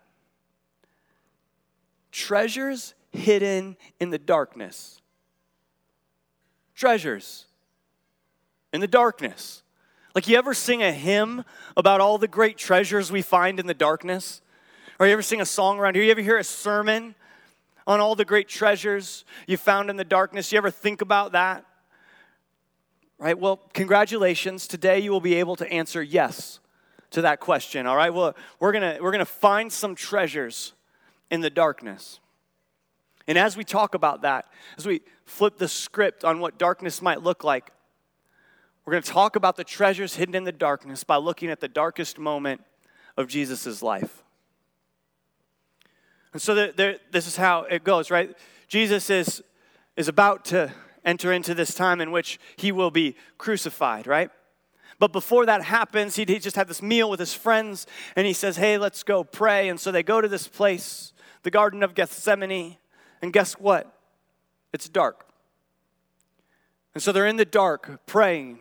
Treasures 2.11 2.93
hidden 3.11 3.77
in 3.99 4.09
the 4.09 4.17
darkness. 4.17 5.01
Treasures 6.75 7.45
in 8.71 8.81
the 8.81 8.87
darkness. 8.87 9.63
Like, 10.15 10.27
you 10.27 10.37
ever 10.37 10.53
sing 10.53 10.83
a 10.83 10.91
hymn 10.91 11.43
about 11.75 12.01
all 12.01 12.17
the 12.17 12.27
great 12.27 12.57
treasures 12.57 13.11
we 13.11 13.21
find 13.21 13.59
in 13.59 13.67
the 13.67 13.73
darkness? 13.73 14.41
Or 14.99 15.07
you 15.07 15.13
ever 15.13 15.21
sing 15.21 15.41
a 15.41 15.45
song 15.45 15.79
around 15.79 15.95
here? 15.95 16.03
You 16.03 16.11
ever 16.11 16.21
hear 16.21 16.37
a 16.37 16.43
sermon 16.43 17.15
on 17.85 17.99
all 17.99 18.15
the 18.15 18.25
great 18.25 18.47
treasures 18.47 19.25
you 19.47 19.57
found 19.57 19.89
in 19.89 19.97
the 19.97 20.03
darkness. 20.03 20.51
You 20.51 20.57
ever 20.57 20.71
think 20.71 21.01
about 21.01 21.33
that? 21.33 21.65
Right? 23.17 23.37
Well, 23.37 23.57
congratulations. 23.73 24.67
Today 24.67 24.99
you 24.99 25.11
will 25.11 25.21
be 25.21 25.35
able 25.35 25.55
to 25.57 25.71
answer 25.71 26.01
yes 26.01 26.59
to 27.11 27.21
that 27.21 27.39
question. 27.39 27.85
All 27.87 27.95
right? 27.95 28.13
Well, 28.13 28.35
we're 28.59 28.71
going 28.71 28.95
to 28.95 29.01
we're 29.01 29.11
going 29.11 29.19
to 29.19 29.25
find 29.25 29.71
some 29.71 29.95
treasures 29.95 30.73
in 31.29 31.41
the 31.41 31.49
darkness. 31.49 32.19
And 33.27 33.37
as 33.37 33.55
we 33.55 33.63
talk 33.63 33.95
about 33.95 34.23
that, 34.23 34.45
as 34.77 34.85
we 34.85 35.01
flip 35.25 35.57
the 35.57 35.67
script 35.67 36.25
on 36.25 36.39
what 36.39 36.57
darkness 36.57 37.01
might 37.01 37.21
look 37.21 37.43
like, 37.43 37.71
we're 38.85 38.91
going 38.91 39.03
to 39.03 39.09
talk 39.09 39.35
about 39.37 39.55
the 39.55 39.63
treasures 39.63 40.15
hidden 40.15 40.35
in 40.35 40.43
the 40.43 40.51
darkness 40.51 41.03
by 41.03 41.15
looking 41.15 41.49
at 41.49 41.61
the 41.61 41.69
darkest 41.69 42.19
moment 42.19 42.61
of 43.15 43.27
Jesus' 43.27 43.81
life. 43.81 44.22
And 46.33 46.41
so 46.41 46.55
this 46.55 47.27
is 47.27 47.35
how 47.35 47.61
it 47.63 47.83
goes, 47.83 48.09
right? 48.09 48.35
Jesus 48.67 49.09
is, 49.09 49.43
is 49.95 50.07
about 50.07 50.45
to 50.45 50.71
enter 51.05 51.31
into 51.31 51.53
this 51.53 51.75
time 51.75 52.01
in 52.01 52.11
which 52.11 52.39
he 52.55 52.71
will 52.71 52.91
be 52.91 53.15
crucified, 53.37 54.07
right? 54.07 54.31
But 54.99 55.11
before 55.11 55.45
that 55.45 55.63
happens, 55.63 56.15
he 56.15 56.25
just 56.25 56.55
had 56.55 56.67
this 56.67 56.81
meal 56.81 57.09
with 57.09 57.19
his 57.19 57.33
friends, 57.33 57.85
and 58.15 58.25
he 58.25 58.33
says, 58.33 58.57
Hey, 58.57 58.77
let's 58.77 59.03
go 59.03 59.23
pray. 59.23 59.69
And 59.69 59.79
so 59.79 59.91
they 59.91 60.03
go 60.03 60.21
to 60.21 60.27
this 60.27 60.47
place, 60.47 61.13
the 61.43 61.51
Garden 61.51 61.83
of 61.83 61.93
Gethsemane, 61.93 62.77
and 63.21 63.33
guess 63.33 63.53
what? 63.53 63.93
It's 64.71 64.89
dark. 64.89 65.27
And 66.93 67.01
so 67.01 67.11
they're 67.11 67.27
in 67.27 67.37
the 67.37 67.45
dark 67.45 68.05
praying. 68.05 68.59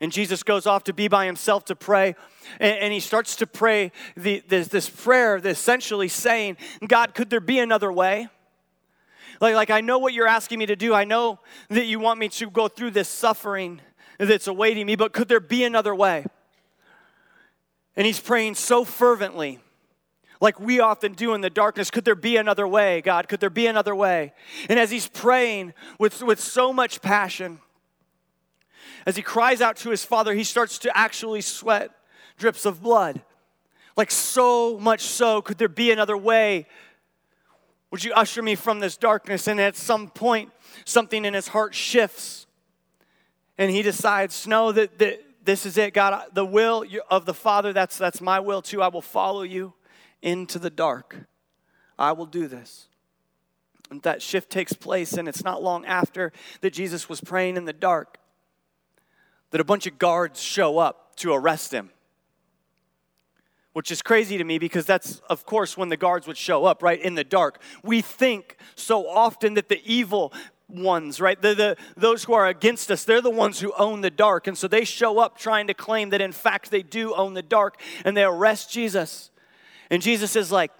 And 0.00 0.10
Jesus 0.10 0.42
goes 0.42 0.66
off 0.66 0.84
to 0.84 0.92
be 0.92 1.08
by 1.08 1.26
himself 1.26 1.64
to 1.66 1.76
pray. 1.76 2.16
And, 2.58 2.78
and 2.78 2.92
he 2.92 3.00
starts 3.00 3.36
to 3.36 3.46
pray 3.46 3.92
the, 4.16 4.42
this, 4.48 4.68
this 4.68 4.90
prayer, 4.90 5.36
essentially 5.36 6.08
saying, 6.08 6.56
God, 6.86 7.14
could 7.14 7.30
there 7.30 7.40
be 7.40 7.58
another 7.58 7.92
way? 7.92 8.28
Like, 9.40 9.54
like, 9.54 9.70
I 9.70 9.80
know 9.80 9.98
what 9.98 10.12
you're 10.12 10.28
asking 10.28 10.58
me 10.58 10.66
to 10.66 10.76
do. 10.76 10.94
I 10.94 11.04
know 11.04 11.40
that 11.68 11.86
you 11.86 11.98
want 11.98 12.18
me 12.18 12.28
to 12.30 12.50
go 12.50 12.68
through 12.68 12.92
this 12.92 13.08
suffering 13.08 13.80
that's 14.18 14.46
awaiting 14.46 14.86
me, 14.86 14.96
but 14.96 15.12
could 15.12 15.28
there 15.28 15.40
be 15.40 15.64
another 15.64 15.94
way? 15.94 16.24
And 17.96 18.06
he's 18.06 18.20
praying 18.20 18.56
so 18.56 18.84
fervently, 18.84 19.60
like 20.40 20.58
we 20.58 20.80
often 20.80 21.12
do 21.12 21.34
in 21.34 21.40
the 21.40 21.50
darkness. 21.50 21.90
Could 21.90 22.04
there 22.04 22.14
be 22.14 22.36
another 22.36 22.66
way, 22.66 23.00
God? 23.00 23.28
Could 23.28 23.40
there 23.40 23.50
be 23.50 23.66
another 23.66 23.94
way? 23.94 24.32
And 24.68 24.78
as 24.78 24.90
he's 24.90 25.08
praying 25.08 25.74
with, 25.98 26.22
with 26.22 26.40
so 26.40 26.72
much 26.72 27.02
passion, 27.02 27.60
as 29.06 29.16
he 29.16 29.22
cries 29.22 29.60
out 29.60 29.76
to 29.78 29.90
his 29.90 30.04
father, 30.04 30.34
he 30.34 30.44
starts 30.44 30.78
to 30.80 30.96
actually 30.96 31.40
sweat 31.40 31.90
drips 32.36 32.64
of 32.66 32.82
blood. 32.82 33.22
Like 33.96 34.10
so 34.10 34.78
much 34.78 35.02
so, 35.02 35.40
could 35.40 35.58
there 35.58 35.68
be 35.68 35.90
another 35.90 36.16
way? 36.16 36.66
Would 37.90 38.02
you 38.02 38.12
usher 38.12 38.42
me 38.42 38.56
from 38.56 38.80
this 38.80 38.96
darkness? 38.96 39.46
And 39.46 39.60
at 39.60 39.76
some 39.76 40.08
point, 40.08 40.50
something 40.84 41.24
in 41.24 41.34
his 41.34 41.48
heart 41.48 41.74
shifts. 41.74 42.46
And 43.56 43.70
he 43.70 43.82
decides, 43.82 44.48
no, 44.48 44.72
that, 44.72 44.98
that 44.98 45.22
this 45.44 45.64
is 45.64 45.78
it, 45.78 45.94
God. 45.94 46.24
The 46.32 46.44
will 46.44 46.84
of 47.08 47.24
the 47.24 47.34
Father, 47.34 47.72
that's, 47.72 47.96
that's 47.96 48.20
my 48.20 48.40
will 48.40 48.62
too. 48.62 48.82
I 48.82 48.88
will 48.88 49.02
follow 49.02 49.42
you 49.42 49.74
into 50.22 50.58
the 50.58 50.70
dark. 50.70 51.28
I 51.96 52.12
will 52.12 52.26
do 52.26 52.48
this. 52.48 52.88
And 53.90 54.02
that 54.02 54.22
shift 54.22 54.50
takes 54.50 54.72
place, 54.72 55.12
and 55.12 55.28
it's 55.28 55.44
not 55.44 55.62
long 55.62 55.84
after 55.84 56.32
that 56.62 56.72
Jesus 56.72 57.08
was 57.08 57.20
praying 57.20 57.56
in 57.56 57.64
the 57.64 57.72
dark 57.72 58.18
that 59.54 59.60
a 59.60 59.64
bunch 59.64 59.86
of 59.86 60.00
guards 60.00 60.42
show 60.42 60.78
up 60.78 61.14
to 61.14 61.32
arrest 61.32 61.72
him. 61.72 61.90
Which 63.72 63.92
is 63.92 64.02
crazy 64.02 64.36
to 64.36 64.42
me 64.42 64.58
because 64.58 64.84
that's, 64.84 65.20
of 65.30 65.46
course, 65.46 65.76
when 65.76 65.90
the 65.90 65.96
guards 65.96 66.26
would 66.26 66.36
show 66.36 66.64
up, 66.64 66.82
right, 66.82 67.00
in 67.00 67.14
the 67.14 67.22
dark. 67.22 67.62
We 67.84 68.00
think 68.00 68.56
so 68.74 69.08
often 69.08 69.54
that 69.54 69.68
the 69.68 69.80
evil 69.84 70.32
ones, 70.68 71.20
right? 71.20 71.40
The, 71.40 71.54
the, 71.54 71.76
those 71.96 72.24
who 72.24 72.32
are 72.32 72.48
against 72.48 72.90
us, 72.90 73.04
they're 73.04 73.20
the 73.20 73.30
ones 73.30 73.60
who 73.60 73.72
own 73.78 74.00
the 74.00 74.10
dark. 74.10 74.48
And 74.48 74.58
so 74.58 74.66
they 74.66 74.84
show 74.84 75.20
up 75.20 75.38
trying 75.38 75.68
to 75.68 75.74
claim 75.74 76.10
that 76.10 76.20
in 76.20 76.32
fact 76.32 76.72
they 76.72 76.82
do 76.82 77.14
own 77.14 77.34
the 77.34 77.40
dark 77.42 77.80
and 78.04 78.16
they 78.16 78.24
arrest 78.24 78.72
Jesus. 78.72 79.30
And 79.88 80.02
Jesus 80.02 80.34
is 80.34 80.50
like, 80.50 80.72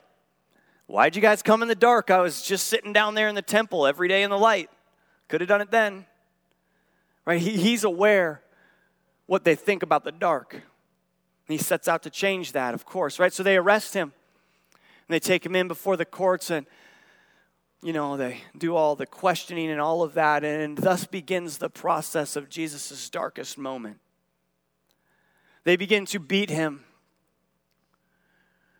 Why'd 0.88 1.14
you 1.14 1.22
guys 1.22 1.44
come 1.44 1.62
in 1.62 1.68
the 1.68 1.76
dark? 1.76 2.10
I 2.10 2.18
was 2.18 2.42
just 2.42 2.66
sitting 2.66 2.92
down 2.92 3.14
there 3.14 3.28
in 3.28 3.36
the 3.36 3.40
temple 3.40 3.86
every 3.86 4.08
day 4.08 4.24
in 4.24 4.30
the 4.30 4.36
light. 4.38 4.68
Could 5.28 5.42
have 5.42 5.48
done 5.48 5.60
it 5.60 5.70
then. 5.70 6.06
Right? 7.24 7.40
He, 7.40 7.56
he's 7.56 7.84
aware 7.84 8.40
what 9.26 9.44
they 9.44 9.54
think 9.54 9.82
about 9.82 10.04
the 10.04 10.12
dark. 10.12 10.54
And 10.54 10.62
he 11.46 11.58
sets 11.58 11.88
out 11.88 12.02
to 12.04 12.10
change 12.10 12.52
that, 12.52 12.74
of 12.74 12.84
course, 12.84 13.18
right? 13.18 13.32
So 13.32 13.42
they 13.42 13.56
arrest 13.56 13.94
him 13.94 14.12
and 14.72 15.14
they 15.14 15.20
take 15.20 15.44
him 15.44 15.54
in 15.54 15.68
before 15.68 15.96
the 15.96 16.04
courts 16.04 16.50
and 16.50 16.66
you 17.84 17.92
know, 17.92 18.16
they 18.16 18.38
do 18.56 18.74
all 18.74 18.96
the 18.96 19.04
questioning 19.04 19.70
and 19.70 19.78
all 19.78 20.02
of 20.02 20.14
that, 20.14 20.42
and 20.42 20.78
thus 20.78 21.04
begins 21.04 21.58
the 21.58 21.68
process 21.68 22.34
of 22.34 22.48
Jesus' 22.48 23.10
darkest 23.10 23.58
moment. 23.58 23.98
They 25.64 25.76
begin 25.76 26.06
to 26.06 26.18
beat 26.18 26.48
him. 26.48 26.82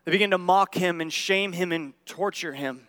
They 0.07 0.13
begin 0.13 0.31
to 0.31 0.39
mock 0.39 0.75
him 0.75 1.03
and 1.03 1.13
shame 1.13 1.53
him 1.53 1.71
and 1.71 1.93
torture 2.07 2.55
him. 2.55 2.87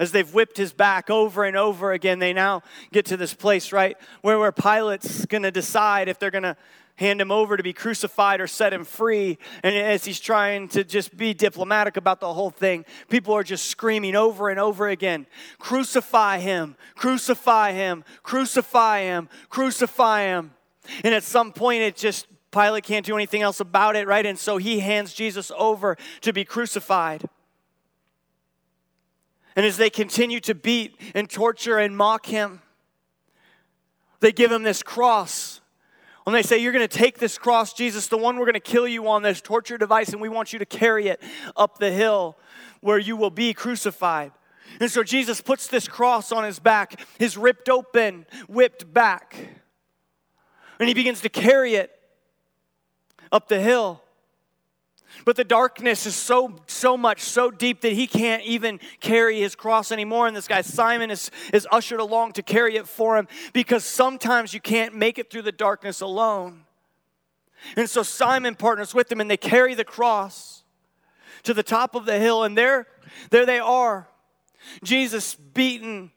As 0.00 0.12
they've 0.12 0.32
whipped 0.32 0.56
his 0.56 0.72
back 0.72 1.10
over 1.10 1.44
and 1.44 1.58
over 1.58 1.92
again, 1.92 2.20
they 2.20 2.32
now 2.32 2.62
get 2.90 3.04
to 3.06 3.18
this 3.18 3.34
place, 3.34 3.70
right, 3.70 3.98
where, 4.22 4.38
where 4.38 4.50
Pilate's 4.50 5.26
going 5.26 5.42
to 5.42 5.50
decide 5.50 6.08
if 6.08 6.18
they're 6.18 6.30
going 6.30 6.42
to 6.42 6.56
hand 6.96 7.20
him 7.20 7.30
over 7.30 7.54
to 7.58 7.62
be 7.62 7.74
crucified 7.74 8.40
or 8.40 8.46
set 8.46 8.72
him 8.72 8.84
free. 8.84 9.36
And 9.62 9.76
as 9.76 10.06
he's 10.06 10.18
trying 10.18 10.68
to 10.68 10.84
just 10.84 11.14
be 11.18 11.34
diplomatic 11.34 11.98
about 11.98 12.18
the 12.20 12.32
whole 12.32 12.48
thing, 12.48 12.86
people 13.10 13.34
are 13.34 13.42
just 13.42 13.66
screaming 13.66 14.16
over 14.16 14.48
and 14.48 14.58
over 14.58 14.88
again 14.88 15.26
Crucify 15.58 16.38
him, 16.38 16.76
crucify 16.94 17.72
him, 17.72 18.02
crucify 18.22 19.02
him, 19.02 19.28
crucify 19.50 20.22
him. 20.22 20.52
And 21.04 21.14
at 21.14 21.24
some 21.24 21.52
point, 21.52 21.82
it 21.82 21.94
just, 21.94 22.26
Pilate 22.52 22.84
can't 22.84 23.04
do 23.04 23.16
anything 23.16 23.42
else 23.42 23.60
about 23.60 23.96
it, 23.96 24.06
right? 24.06 24.24
And 24.24 24.38
so 24.38 24.56
he 24.56 24.80
hands 24.80 25.12
Jesus 25.12 25.52
over 25.58 25.98
to 26.22 26.32
be 26.32 26.46
crucified. 26.46 27.28
And 29.60 29.66
as 29.66 29.76
they 29.76 29.90
continue 29.90 30.40
to 30.40 30.54
beat 30.54 30.98
and 31.14 31.28
torture 31.28 31.76
and 31.76 31.94
mock 31.94 32.24
him, 32.24 32.62
they 34.20 34.32
give 34.32 34.50
him 34.50 34.62
this 34.62 34.82
cross 34.82 35.60
when 36.24 36.32
they 36.32 36.40
say, 36.40 36.56
You're 36.56 36.72
going 36.72 36.88
to 36.88 36.98
take 36.98 37.18
this 37.18 37.36
cross, 37.36 37.74
Jesus, 37.74 38.06
the 38.06 38.16
one 38.16 38.38
we're 38.38 38.46
going 38.46 38.54
to 38.54 38.60
kill 38.60 38.88
you 38.88 39.06
on, 39.06 39.22
this 39.22 39.42
torture 39.42 39.76
device, 39.76 40.14
and 40.14 40.22
we 40.22 40.30
want 40.30 40.54
you 40.54 40.58
to 40.60 40.64
carry 40.64 41.08
it 41.08 41.22
up 41.58 41.76
the 41.76 41.90
hill 41.90 42.38
where 42.80 42.96
you 42.96 43.18
will 43.18 43.28
be 43.28 43.52
crucified. 43.52 44.32
And 44.80 44.90
so 44.90 45.02
Jesus 45.02 45.42
puts 45.42 45.66
this 45.66 45.86
cross 45.86 46.32
on 46.32 46.44
his 46.44 46.58
back, 46.58 46.98
his 47.18 47.36
ripped 47.36 47.68
open, 47.68 48.24
whipped 48.48 48.90
back. 48.90 49.36
And 50.78 50.88
he 50.88 50.94
begins 50.94 51.20
to 51.20 51.28
carry 51.28 51.74
it 51.74 51.90
up 53.30 53.48
the 53.48 53.60
hill. 53.60 54.02
But 55.24 55.36
the 55.36 55.44
darkness 55.44 56.06
is 56.06 56.14
so, 56.14 56.56
so 56.66 56.96
much, 56.96 57.20
so 57.20 57.50
deep 57.50 57.82
that 57.82 57.92
he 57.92 58.06
can't 58.06 58.42
even 58.42 58.80
carry 59.00 59.40
his 59.40 59.54
cross 59.54 59.92
anymore. 59.92 60.26
And 60.26 60.36
this 60.36 60.48
guy, 60.48 60.62
Simon, 60.62 61.10
is, 61.10 61.30
is 61.52 61.66
ushered 61.70 62.00
along 62.00 62.32
to 62.32 62.42
carry 62.42 62.76
it 62.76 62.86
for 62.86 63.18
him 63.18 63.28
because 63.52 63.84
sometimes 63.84 64.54
you 64.54 64.60
can't 64.60 64.94
make 64.94 65.18
it 65.18 65.30
through 65.30 65.42
the 65.42 65.52
darkness 65.52 66.00
alone. 66.00 66.64
And 67.76 67.88
so 67.88 68.02
Simon 68.02 68.54
partners 68.54 68.94
with 68.94 69.10
him 69.10 69.20
and 69.20 69.30
they 69.30 69.36
carry 69.36 69.74
the 69.74 69.84
cross 69.84 70.62
to 71.42 71.54
the 71.54 71.62
top 71.62 71.94
of 71.94 72.06
the 72.06 72.18
hill. 72.18 72.44
And 72.44 72.56
there, 72.56 72.86
there 73.30 73.44
they 73.44 73.58
are. 73.58 74.08
Jesus 74.82 75.34
beaten, 75.34 76.10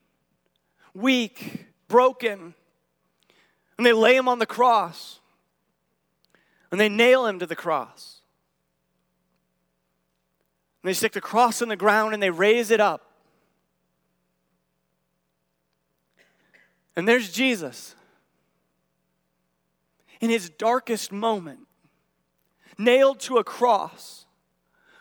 weak, 0.93 1.65
broken. 1.87 2.53
And 3.77 3.85
they 3.85 3.93
lay 3.93 4.15
him 4.15 4.27
on 4.27 4.39
the 4.39 4.45
cross. 4.45 5.19
And 6.71 6.79
they 6.79 6.89
nail 6.89 7.25
him 7.25 7.39
to 7.39 7.45
the 7.45 7.55
cross. 7.55 8.12
And 10.83 10.89
they 10.89 10.93
stick 10.93 11.13
the 11.13 11.21
cross 11.21 11.61
in 11.61 11.69
the 11.69 11.77
ground 11.77 12.13
and 12.13 12.21
they 12.21 12.29
raise 12.29 12.69
it 12.69 12.81
up. 12.81 13.09
And 16.95 17.07
there's 17.07 17.31
Jesus 17.31 17.95
in 20.19 20.29
his 20.29 20.49
darkest 20.49 21.11
moment, 21.11 21.59
nailed 22.77 23.19
to 23.19 23.37
a 23.37 23.43
cross, 23.43 24.25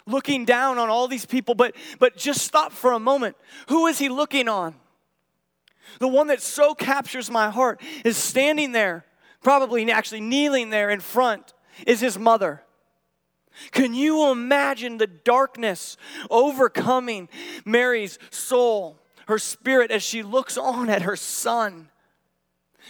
looking 0.07 0.45
down 0.45 0.79
on 0.79 0.89
all 0.89 1.07
these 1.07 1.27
people. 1.27 1.55
But, 1.55 1.77
but 1.99 2.17
just 2.17 2.43
stop 2.43 2.73
for 2.73 2.93
a 2.93 2.99
moment. 2.99 3.37
Who 3.69 3.87
is 3.87 3.99
he 3.99 4.09
looking 4.09 4.49
on? 4.49 4.75
The 6.01 6.09
one 6.09 6.29
that 6.29 6.41
so 6.41 6.75
captures 6.75 7.31
my 7.31 7.51
heart 7.51 7.81
is 8.05 8.17
standing 8.17 8.73
there, 8.73 9.05
probably 9.43 9.89
actually 9.93 10.23
kneeling 10.23 10.71
there 10.71 10.91
in 10.91 11.01
front, 11.01 11.55
is 11.87 12.01
his 12.01 12.19
mother. 12.19 12.62
Can 13.71 13.95
you 13.95 14.31
imagine 14.31 14.99
the 14.99 15.07
darkness 15.07 15.97
overcoming 16.31 17.29
Mary's 17.65 18.19
soul, 18.31 18.99
her 19.29 19.39
spirit, 19.39 19.91
as 19.91 20.03
she 20.03 20.23
looks 20.23 20.57
on 20.57 20.89
at 20.89 21.03
her 21.03 21.17
son 21.17 21.89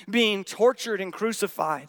being 0.08 0.44
tortured 0.44 1.00
and 1.00 1.12
crucified? 1.12 1.88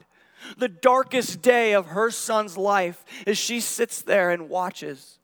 The 0.58 0.68
darkest 0.68 1.42
day 1.42 1.74
of 1.74 1.88
her 1.88 2.12
son's 2.12 2.58
life 2.58 3.04
as 3.26 3.38
she 3.38 3.60
sits 3.60 4.02
there 4.02 4.32
and 4.32 4.50
watches. 4.50 5.20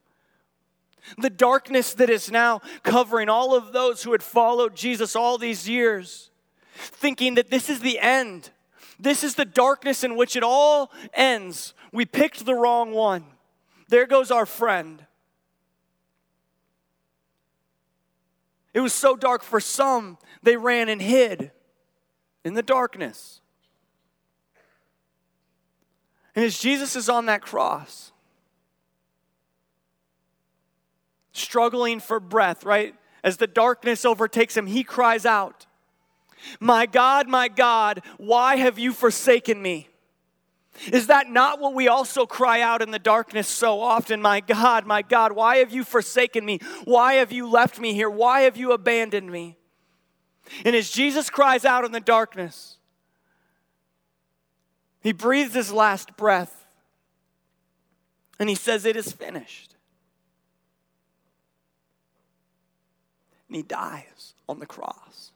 The 1.18 1.30
darkness 1.30 1.94
that 1.96 2.10
is 2.10 2.32
now 2.32 2.62
covering 2.84 3.30
all 3.30 3.56
of 3.56 3.74
those 3.74 4.04
who 4.04 4.12
had 4.12 4.24
followed 4.24 4.76
Jesus 4.76 5.16
all 5.16 5.38
these 5.38 5.68
years, 5.68 6.30
thinking 6.76 7.36
that 7.36 7.50
this 7.50 7.70
is 7.70 7.80
the 7.80 8.00
end. 8.00 8.52
This 9.00 9.24
is 9.24 9.36
the 9.36 9.46
darkness 9.46 10.04
in 10.04 10.16
which 10.16 10.36
it 10.36 10.44
all 10.44 10.92
ends. 11.14 11.74
We 11.92 12.06
picked 12.06 12.46
the 12.46 12.54
wrong 12.54 12.92
one. 12.92 13.26
There 13.90 14.06
goes 14.06 14.32
our 14.32 14.46
friend. 14.46 15.06
It 18.74 18.82
was 18.82 18.94
so 18.94 19.16
dark 19.16 19.44
for 19.44 19.60
some, 19.60 20.18
they 20.44 20.56
ran 20.56 20.90
and 20.90 21.02
hid 21.02 21.52
in 22.46 22.54
the 22.54 22.62
darkness. 22.62 23.42
And 26.36 26.46
as 26.46 26.60
Jesus 26.60 26.96
is 26.96 27.10
on 27.10 27.26
that 27.26 27.42
cross, 27.42 28.12
struggling 31.34 32.00
for 32.00 32.20
breath, 32.20 32.64
right? 32.64 32.96
As 33.24 33.38
the 33.38 33.48
darkness 33.48 34.06
overtakes 34.06 34.56
him, 34.56 34.68
he 34.68 34.84
cries 34.84 35.26
out, 35.26 35.66
My 36.60 36.86
God, 36.86 37.28
my 37.28 37.48
God, 37.48 38.04
why 38.18 38.58
have 38.58 38.78
you 38.78 38.94
forsaken 38.94 39.60
me? 39.62 39.90
Is 40.92 41.08
that 41.08 41.30
not 41.30 41.60
what 41.60 41.74
we 41.74 41.88
also 41.88 42.26
cry 42.26 42.62
out 42.62 42.82
in 42.82 42.92
the 42.92 43.00
darkness 43.00 43.48
so 43.48 43.82
often? 43.82 44.22
My 44.22 44.40
God, 44.40 44.86
my 44.86 45.02
God, 45.02 45.34
why 45.34 45.58
have 45.58 45.74
you 45.74 45.84
forsaken 45.84 46.46
me? 46.46 46.60
Why 46.86 47.16
have 47.16 47.32
you 47.32 47.50
left 47.50 47.80
me 47.80 47.94
here? 47.94 48.10
Why 48.10 48.42
have 48.42 48.58
you 48.58 48.72
abandoned 48.72 49.32
me? 49.32 49.58
And 50.66 50.76
as 50.76 50.90
Jesus 50.90 51.30
cries 51.30 51.66
out 51.66 51.86
in 51.86 51.92
the 51.92 52.00
darkness, 52.00 52.78
he 55.02 55.12
breathes 55.12 55.54
his 55.54 55.72
last 55.72 56.18
breath 56.18 56.66
and 58.40 58.50
he 58.50 58.56
says, 58.56 58.86
It 58.86 58.96
is 58.96 59.12
finished. 59.12 59.76
And 63.48 63.56
he 63.56 63.64
dies 63.64 64.34
on 64.48 64.60
the 64.60 64.66
cross. 64.66 65.32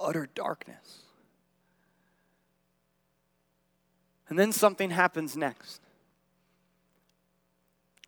Utter 0.00 0.28
darkness. 0.34 1.02
And 4.28 4.38
then 4.38 4.52
something 4.52 4.90
happens 4.90 5.36
next. 5.36 5.80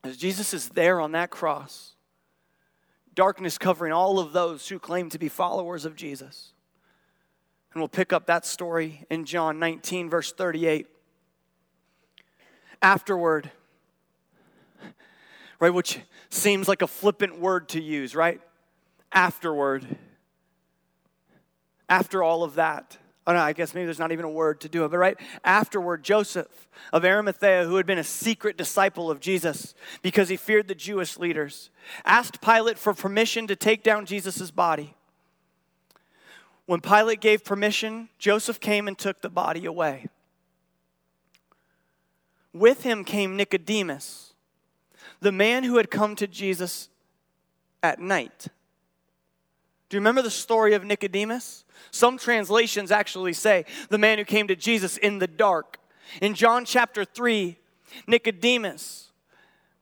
As 0.03 0.17
Jesus 0.17 0.55
is 0.55 0.69
there 0.71 1.01
on 1.01 1.13
that 1.13 1.31
cross, 1.31 1.95
darkness 3.15 3.59
covering 3.59 3.93
all 3.93 4.19
of 4.19 4.33
those 4.33 4.69
who 4.69 4.79
claim 4.79 5.11
to 5.11 5.19
be 5.19 5.29
followers 5.29 5.85
of 5.85 5.97
Jesus. 5.97 6.53
And 7.73 7.81
we'll 7.81 7.89
pick 7.89 8.13
up 8.13 8.27
that 8.27 8.47
story 8.47 9.05
in 9.11 9.25
John 9.25 9.59
19, 9.59 10.09
verse 10.09 10.33
38. 10.33 10.87
Afterward, 12.81 13.51
right, 15.61 15.75
which 15.75 15.99
seems 16.31 16.69
like 16.69 16.83
a 16.83 16.87
flippant 16.87 17.39
word 17.39 17.69
to 17.71 17.83
use, 17.83 18.15
right? 18.15 18.41
Afterward. 19.13 19.97
After 21.89 22.23
all 22.23 22.43
of 22.43 22.55
that, 22.57 22.99
Oh, 23.29 23.33
no, 23.33 23.41
I 23.41 23.53
guess 23.55 23.75
maybe 23.75 23.87
there's 23.87 23.99
not 23.99 24.13
even 24.13 24.25
a 24.25 24.31
word 24.31 24.61
to 24.61 24.69
do 24.69 24.85
it. 24.85 24.91
But 24.91 24.99
right 24.99 25.17
afterward, 25.45 26.05
Joseph 26.05 26.69
of 26.93 27.05
Arimathea, 27.05 27.65
who 27.65 27.75
had 27.77 27.85
been 27.85 27.99
a 27.99 28.05
secret 28.05 28.57
disciple 28.57 29.11
of 29.11 29.19
Jesus 29.19 29.75
because 30.01 30.29
he 30.29 30.37
feared 30.37 30.69
the 30.69 30.77
Jewish 30.77 31.19
leaders, 31.19 31.71
asked 32.05 32.41
Pilate 32.41 32.79
for 32.79 32.95
permission 32.95 33.49
to 33.49 33.57
take 33.57 33.83
down 33.83 34.07
Jesus' 34.07 34.53
body. 34.53 34.95
When 36.67 36.81
Pilate 36.81 37.21
gave 37.21 37.45
permission, 37.45 38.11
Joseph 38.19 38.61
came 38.61 38.87
and 38.87 38.97
took 38.97 39.23
the 39.23 39.29
body 39.29 39.67
away. 39.67 40.07
With 42.53 42.85
him 42.85 43.05
came 43.05 43.37
Nicodemus, 43.37 44.35
the 45.21 45.33
man 45.33 45.65
who 45.65 45.79
had 45.79 45.91
come 45.91 46.15
to 46.17 46.29
Jesus 46.29 46.91
at 47.83 47.99
night. 47.99 48.47
Do 49.89 49.97
you 49.97 50.01
remember 50.01 50.23
the 50.23 50.31
story 50.31 50.75
of 50.75 50.85
Nicodemus? 50.85 51.65
Some 51.91 52.19
translations 52.19 52.91
actually 52.91 53.33
say 53.33 53.65
the 53.89 53.99
man 53.99 54.19
who 54.19 54.25
came 54.25 54.49
to 54.49 54.57
Jesus 54.57 54.97
in 54.97 55.19
the 55.19 55.29
dark. 55.29 55.79
In 56.21 56.35
John 56.35 56.65
chapter 56.65 57.05
3, 57.05 57.57
Nicodemus, 58.07 59.13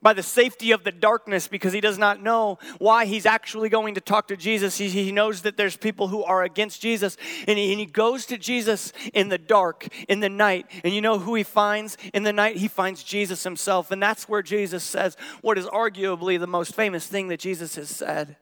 by 0.03 0.13
the 0.13 0.23
safety 0.23 0.73
of 0.73 0.85
the 0.85 0.93
darkness, 0.93 1.49
because 1.49 1.73
he 1.73 1.81
does 1.81 1.97
not 1.97 2.23
know 2.23 2.59
why 2.79 3.07
he's 3.07 3.25
actually 3.25 3.71
going 3.71 3.95
to 3.95 4.03
talk 4.03 4.29
to 4.29 4.37
Jesus, 4.37 4.77
he, 4.77 4.91
he 4.91 5.11
knows 5.11 5.41
that 5.43 5.57
there's 5.57 5.79
people 5.79 6.09
who 6.09 6.23
are 6.23 6.43
against 6.43 6.83
Jesus. 6.83 7.17
And 7.49 7.59
he, 7.59 7.71
and 7.71 7.81
he 7.81 7.87
goes 7.87 8.27
to 8.27 8.37
Jesus 8.37 8.93
in 9.15 9.31
the 9.31 9.39
dark, 9.39 9.89
in 10.07 10.21
the 10.21 10.29
night. 10.29 10.67
And 10.85 10.93
you 10.93 11.01
know 11.01 11.19
who 11.19 11.35
he 11.35 11.43
finds 11.43 11.97
in 12.13 12.23
the 12.23 12.35
night? 12.35 12.59
He 12.59 12.69
finds 12.69 13.03
Jesus 13.03 13.43
himself. 13.43 13.91
And 13.91 14.03
that's 14.03 14.29
where 14.29 14.43
Jesus 14.43 14.85
says 14.85 15.17
what 15.41 15.57
is 15.57 15.65
arguably 15.65 16.39
the 16.39 16.47
most 16.47 16.75
famous 16.75 17.07
thing 17.07 17.29
that 17.29 17.41
Jesus 17.41 17.77
has 17.77 17.89
said. 17.89 18.37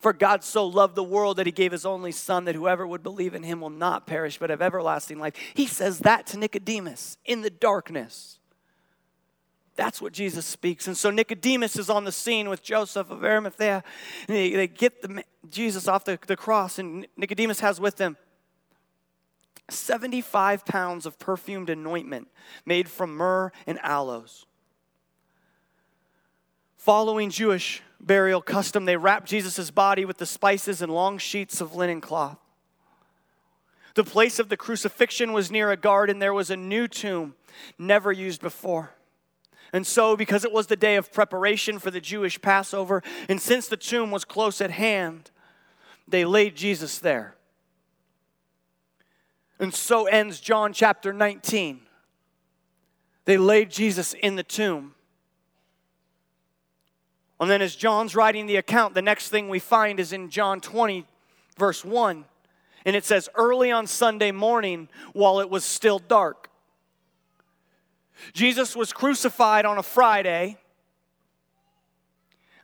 For 0.00 0.12
God 0.12 0.44
so 0.44 0.66
loved 0.66 0.94
the 0.94 1.02
world 1.02 1.36
that 1.36 1.46
he 1.46 1.52
gave 1.52 1.72
his 1.72 1.86
only 1.86 2.12
son 2.12 2.44
that 2.44 2.54
whoever 2.54 2.86
would 2.86 3.02
believe 3.02 3.34
in 3.34 3.42
him 3.42 3.60
will 3.60 3.70
not 3.70 4.06
perish 4.06 4.38
but 4.38 4.50
have 4.50 4.62
everlasting 4.62 5.18
life. 5.18 5.34
He 5.54 5.66
says 5.66 6.00
that 6.00 6.26
to 6.28 6.38
Nicodemus 6.38 7.16
in 7.24 7.42
the 7.42 7.50
darkness. 7.50 8.38
That's 9.76 10.02
what 10.02 10.12
Jesus 10.12 10.44
speaks. 10.44 10.88
And 10.88 10.96
so 10.96 11.10
Nicodemus 11.10 11.76
is 11.76 11.88
on 11.88 12.04
the 12.04 12.10
scene 12.10 12.48
with 12.48 12.64
Joseph 12.64 13.12
of 13.12 13.24
Arimathea. 13.24 13.84
And 14.26 14.36
they, 14.36 14.50
they 14.50 14.66
get 14.66 15.02
the, 15.02 15.22
Jesus 15.48 15.86
off 15.86 16.04
the, 16.04 16.18
the 16.26 16.36
cross, 16.36 16.80
and 16.80 17.06
Nicodemus 17.16 17.60
has 17.60 17.80
with 17.80 17.98
him 17.98 18.16
75 19.70 20.64
pounds 20.64 21.06
of 21.06 21.18
perfumed 21.18 21.70
anointment 21.70 22.28
made 22.64 22.88
from 22.88 23.14
myrrh 23.14 23.52
and 23.66 23.78
aloes. 23.80 24.46
Following 26.76 27.30
Jewish 27.30 27.82
burial 28.00 28.40
custom, 28.40 28.84
they 28.84 28.96
wrapped 28.96 29.28
Jesus' 29.28 29.70
body 29.70 30.04
with 30.04 30.18
the 30.18 30.26
spices 30.26 30.82
and 30.82 30.92
long 30.92 31.18
sheets 31.18 31.60
of 31.60 31.74
linen 31.74 32.00
cloth. 32.00 32.38
The 33.94 34.04
place 34.04 34.38
of 34.38 34.48
the 34.48 34.56
crucifixion 34.56 35.32
was 35.32 35.50
near 35.50 35.70
a 35.70 35.76
garden. 35.76 36.18
There 36.18 36.34
was 36.34 36.50
a 36.50 36.56
new 36.56 36.86
tomb, 36.86 37.34
never 37.78 38.12
used 38.12 38.40
before. 38.40 38.92
And 39.72 39.86
so, 39.86 40.16
because 40.16 40.44
it 40.44 40.52
was 40.52 40.68
the 40.68 40.76
day 40.76 40.96
of 40.96 41.12
preparation 41.12 41.78
for 41.78 41.90
the 41.90 42.00
Jewish 42.00 42.40
Passover, 42.40 43.02
and 43.28 43.40
since 43.40 43.68
the 43.68 43.76
tomb 43.76 44.10
was 44.10 44.24
close 44.24 44.60
at 44.60 44.70
hand, 44.70 45.30
they 46.06 46.24
laid 46.24 46.56
Jesus 46.56 46.98
there. 46.98 47.34
And 49.58 49.74
so 49.74 50.06
ends 50.06 50.40
John 50.40 50.72
chapter 50.72 51.12
19. 51.12 51.80
They 53.24 53.36
laid 53.36 53.70
Jesus 53.70 54.14
in 54.14 54.36
the 54.36 54.42
tomb. 54.42 54.94
And 57.40 57.48
then, 57.48 57.62
as 57.62 57.76
John's 57.76 58.16
writing 58.16 58.46
the 58.46 58.56
account, 58.56 58.94
the 58.94 59.02
next 59.02 59.28
thing 59.28 59.48
we 59.48 59.60
find 59.60 60.00
is 60.00 60.12
in 60.12 60.28
John 60.28 60.60
20, 60.60 61.06
verse 61.56 61.84
1. 61.84 62.24
And 62.84 62.96
it 62.96 63.04
says, 63.04 63.28
Early 63.34 63.70
on 63.70 63.86
Sunday 63.86 64.32
morning, 64.32 64.88
while 65.12 65.40
it 65.40 65.48
was 65.48 65.64
still 65.64 65.98
dark. 65.98 66.50
Jesus 68.32 68.74
was 68.74 68.92
crucified 68.92 69.64
on 69.64 69.78
a 69.78 69.82
Friday. 69.82 70.56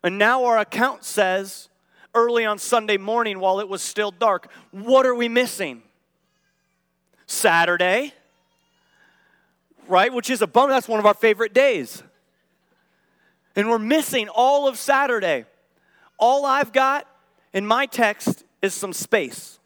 And 0.03 0.19
now 0.19 0.45
our 0.45 0.59
account 0.59 1.05
says, 1.05 1.69
early 2.15 2.45
on 2.45 2.59
Sunday 2.59 2.97
morning, 2.97 3.41
while 3.41 3.61
it 3.61 3.69
was 3.69 3.83
still 3.83 4.11
dark. 4.11 4.51
What 4.71 5.07
are 5.07 5.15
we 5.15 5.29
missing? 5.29 5.83
Saturday, 7.27 8.13
right? 9.89 10.13
Which 10.13 10.31
is 10.31 10.43
a 10.43 10.47
bummer. 10.47 10.71
That's 10.71 10.89
one 10.89 11.01
of 11.01 11.07
our 11.07 11.15
favorite 11.15 11.55
days 11.55 12.03
and 13.57 13.69
we're 13.69 13.79
missing 13.79 14.29
all 14.29 14.67
of 14.67 14.79
Saturday. 14.79 15.45
All 16.19 16.45
I've 16.45 16.73
got 16.73 17.07
in 17.53 17.67
my 17.67 17.87
text 17.87 18.45
is 18.63 18.75
some 18.75 18.93
space. 18.93 19.59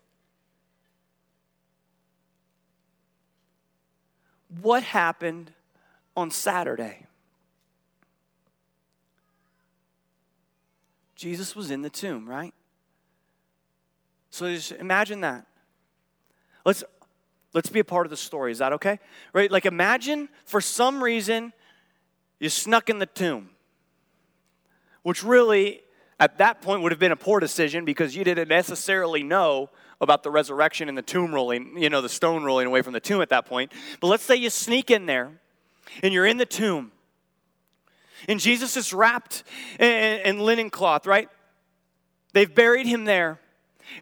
What 4.61 4.83
happened 4.83 5.53
on 6.17 6.31
Saturday? 6.31 7.07
Jesus 11.15 11.57
was 11.57 11.71
in 11.71 11.83
the 11.83 11.91
tomb, 11.91 12.29
right? 12.29 12.55
So 14.31 14.53
just 14.55 14.73
imagine 14.73 15.23
that. 15.23 15.47
Let's 16.65 16.85
let's 17.55 17.71
be 17.71 17.81
a 17.81 17.85
part 17.85 18.07
of 18.07 18.11
the 18.11 18.17
story. 18.17 18.53
Is 18.53 18.59
that 18.59 18.73
okay? 18.75 19.01
Right? 19.33 19.51
Like 19.51 19.67
imagine 19.67 20.29
for 20.45 20.61
some 20.61 21.03
reason 21.03 21.53
you 22.39 22.49
snuck 22.49 22.89
in 22.89 22.99
the 22.99 23.07
tomb 23.07 23.51
which 25.09 25.25
really 25.25 25.81
at 26.21 26.37
that 26.37 26.61
point 26.61 26.83
would 26.83 26.93
have 26.93 26.99
been 26.99 27.13
a 27.13 27.17
poor 27.17 27.41
decision 27.41 27.87
because 27.87 28.15
you 28.15 28.25
didn't 28.25 28.47
necessarily 28.47 29.23
know 29.23 29.71
about 30.03 30.23
the 30.23 30.31
resurrection 30.31 30.87
and 30.87 30.99
the 30.99 31.03
tomb 31.03 31.35
rolling, 31.35 31.79
you 31.79 31.89
know, 31.89 32.03
the 32.03 32.11
stone 32.11 32.45
rolling 32.45 32.67
away 32.67 32.83
from 32.83 32.93
the 32.93 33.01
tomb 33.01 33.23
at 33.23 33.31
that 33.31 33.47
point. 33.47 33.73
But 34.01 34.09
let's 34.09 34.23
say 34.23 34.37
you 34.37 34.51
sneak 34.51 34.91
in 34.91 35.07
there 35.07 35.31
and 36.03 36.13
you're 36.13 36.27
in 36.27 36.37
the 36.37 36.45
tomb. 36.45 36.93
And 38.29 38.39
Jesus 38.39 38.77
is 38.77 38.93
wrapped 38.93 39.45
in, 39.81 40.21
in 40.27 40.41
linen 40.41 40.69
cloth, 40.69 41.07
right? 41.07 41.31
They've 42.35 42.55
buried 42.55 42.87
him 42.87 43.07
there. 43.07 43.41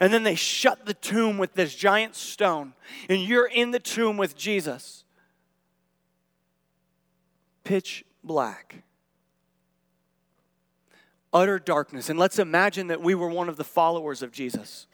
And 0.00 0.12
then 0.12 0.24
they 0.24 0.34
shut 0.34 0.86
the 0.86 0.94
tomb 0.94 1.38
with 1.38 1.54
this 1.54 1.72
giant 1.76 2.16
stone. 2.16 2.72
And 3.08 3.20
you're 3.20 3.46
in 3.46 3.70
the 3.70 3.78
tomb 3.78 4.16
with 4.16 4.36
Jesus. 4.36 5.04
Pitch 7.62 8.04
black 8.24 8.82
utter 11.36 11.58
darkness. 11.58 12.08
And 12.08 12.18
let's 12.18 12.38
imagine 12.38 12.86
that 12.86 13.02
we 13.02 13.14
were 13.14 13.28
one 13.28 13.50
of 13.50 13.56
the 13.56 13.64
followers 13.64 14.22
of 14.22 14.32
Jesus. 14.32 14.86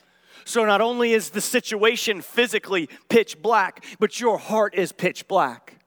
So 0.44 0.64
not 0.64 0.80
only 0.80 1.12
is 1.12 1.30
the 1.30 1.40
situation 1.40 2.20
physically 2.20 2.88
pitch 3.08 3.40
black, 3.40 3.84
but 4.00 4.18
your 4.18 4.38
heart 4.38 4.74
is 4.74 4.90
pitch 4.90 5.28
black. 5.28 5.78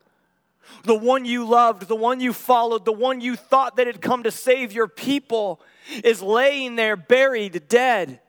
The 0.86 0.96
one 0.96 1.26
you 1.26 1.46
loved, 1.46 1.90
the 1.90 1.96
one 1.96 2.22
you 2.22 2.32
followed, 2.32 2.86
the 2.86 2.94
one 2.94 3.20
you 3.20 3.36
thought 3.36 3.76
that 3.76 3.86
had 3.86 4.02
come 4.02 4.24
to 4.24 4.32
save 4.32 4.72
your 4.72 4.88
people 4.88 5.62
is 6.04 6.22
laying 6.22 6.78
there 6.78 6.96
buried, 6.96 7.68
dead 7.68 8.22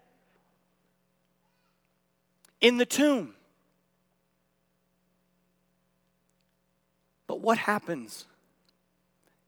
in 2.60 2.76
the 2.76 2.86
tomb. 2.86 3.34
But 7.28 7.40
what 7.40 7.58
happens 7.58 8.24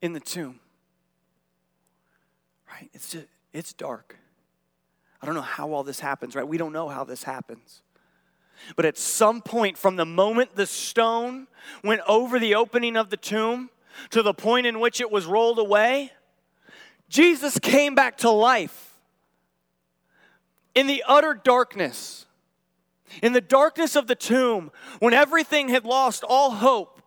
in 0.01 0.13
the 0.13 0.21
tomb? 0.21 0.61
Right? 2.79 2.91
It's 2.93 3.11
just, 3.11 3.27
it's 3.53 3.73
dark. 3.73 4.17
I 5.21 5.27
don't 5.27 5.35
know 5.35 5.41
how 5.41 5.73
all 5.73 5.83
this 5.83 6.01
happens, 6.01 6.37
right? 6.37 6.47
We 6.47 6.59
don't 6.59 6.73
know 6.73 6.89
how 6.89 7.05
this 7.05 7.25
happens. 7.25 7.83
But 8.77 8.85
at 8.85 8.99
some 8.99 9.41
point, 9.41 9.77
from 9.77 9.97
the 9.97 10.07
moment 10.07 10.55
the 10.55 10.67
stone 10.67 11.47
went 11.83 12.03
over 12.09 12.39
the 12.39 12.55
opening 12.55 12.97
of 12.97 13.11
the 13.11 13.17
tomb 13.17 13.71
to 14.11 14.23
the 14.23 14.35
point 14.35 14.67
in 14.67 14.81
which 14.81 15.01
it 15.01 15.11
was 15.11 15.27
rolled 15.27 15.59
away, 15.59 16.13
Jesus 17.09 17.59
came 17.59 17.95
back 17.95 18.19
to 18.19 18.31
life 18.31 18.95
in 20.75 20.87
the 20.87 21.03
utter 21.07 21.35
darkness, 21.35 22.27
in 23.23 23.33
the 23.33 23.41
darkness 23.41 23.97
of 23.97 24.07
the 24.07 24.15
tomb, 24.15 24.71
when 25.01 25.15
everything 25.15 25.69
had 25.69 25.85
lost 25.85 26.23
all 26.23 26.53
hope. 26.53 27.03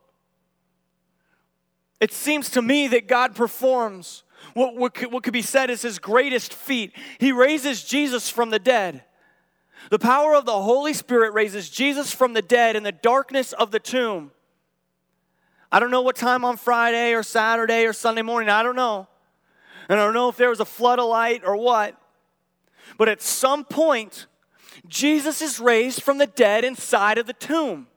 It 2.00 2.12
seems 2.12 2.50
to 2.52 2.62
me 2.62 2.88
that 2.88 3.08
God 3.08 3.36
performs 3.36 4.24
what, 4.54 4.76
what, 4.76 5.12
what 5.12 5.24
could 5.24 5.34
be 5.34 5.42
said 5.42 5.70
is 5.70 5.82
his 5.82 6.00
greatest 6.00 6.54
feat. 6.54 6.94
He 7.20 7.32
raises 7.32 7.84
Jesus 7.84 8.30
from 8.30 8.50
the 8.50 8.60
dead. 8.60 9.04
The 9.90 10.00
power 10.00 10.36
of 10.36 10.46
the 10.46 10.62
Holy 10.62 10.94
Spirit 10.94 11.34
raises 11.34 11.70
Jesus 11.70 12.14
from 12.14 12.34
the 12.34 12.42
dead 12.42 12.76
in 12.76 12.84
the 12.84 12.92
darkness 12.92 13.54
of 13.54 13.72
the 13.72 13.80
tomb. 13.80 14.32
I 15.72 15.80
don't 15.80 15.92
know 15.92 16.02
what 16.02 16.16
time 16.16 16.44
on 16.44 16.58
Friday 16.58 17.14
or 17.14 17.24
Saturday 17.24 17.86
or 17.86 17.94
Sunday 17.94 18.22
morning, 18.22 18.50
I 18.50 18.62
don't 18.62 18.76
know. 18.76 19.08
And 19.90 20.00
I 20.00 20.04
don't 20.04 20.14
know 20.14 20.30
if 20.30 20.38
there 20.38 20.50
was 20.50 20.60
a 20.60 20.66
flood 20.66 21.00
of 21.00 21.08
light 21.08 21.42
or 21.46 21.56
what. 21.58 21.98
But 22.98 23.10
at 23.10 23.22
some 23.22 23.64
point, 23.64 24.28
Jesus 24.88 25.42
is 25.42 25.60
raised 25.60 26.04
from 26.04 26.18
the 26.18 26.28
dead 26.28 26.64
inside 26.64 27.18
of 27.18 27.26
the 27.26 27.34
tomb. 27.34 27.88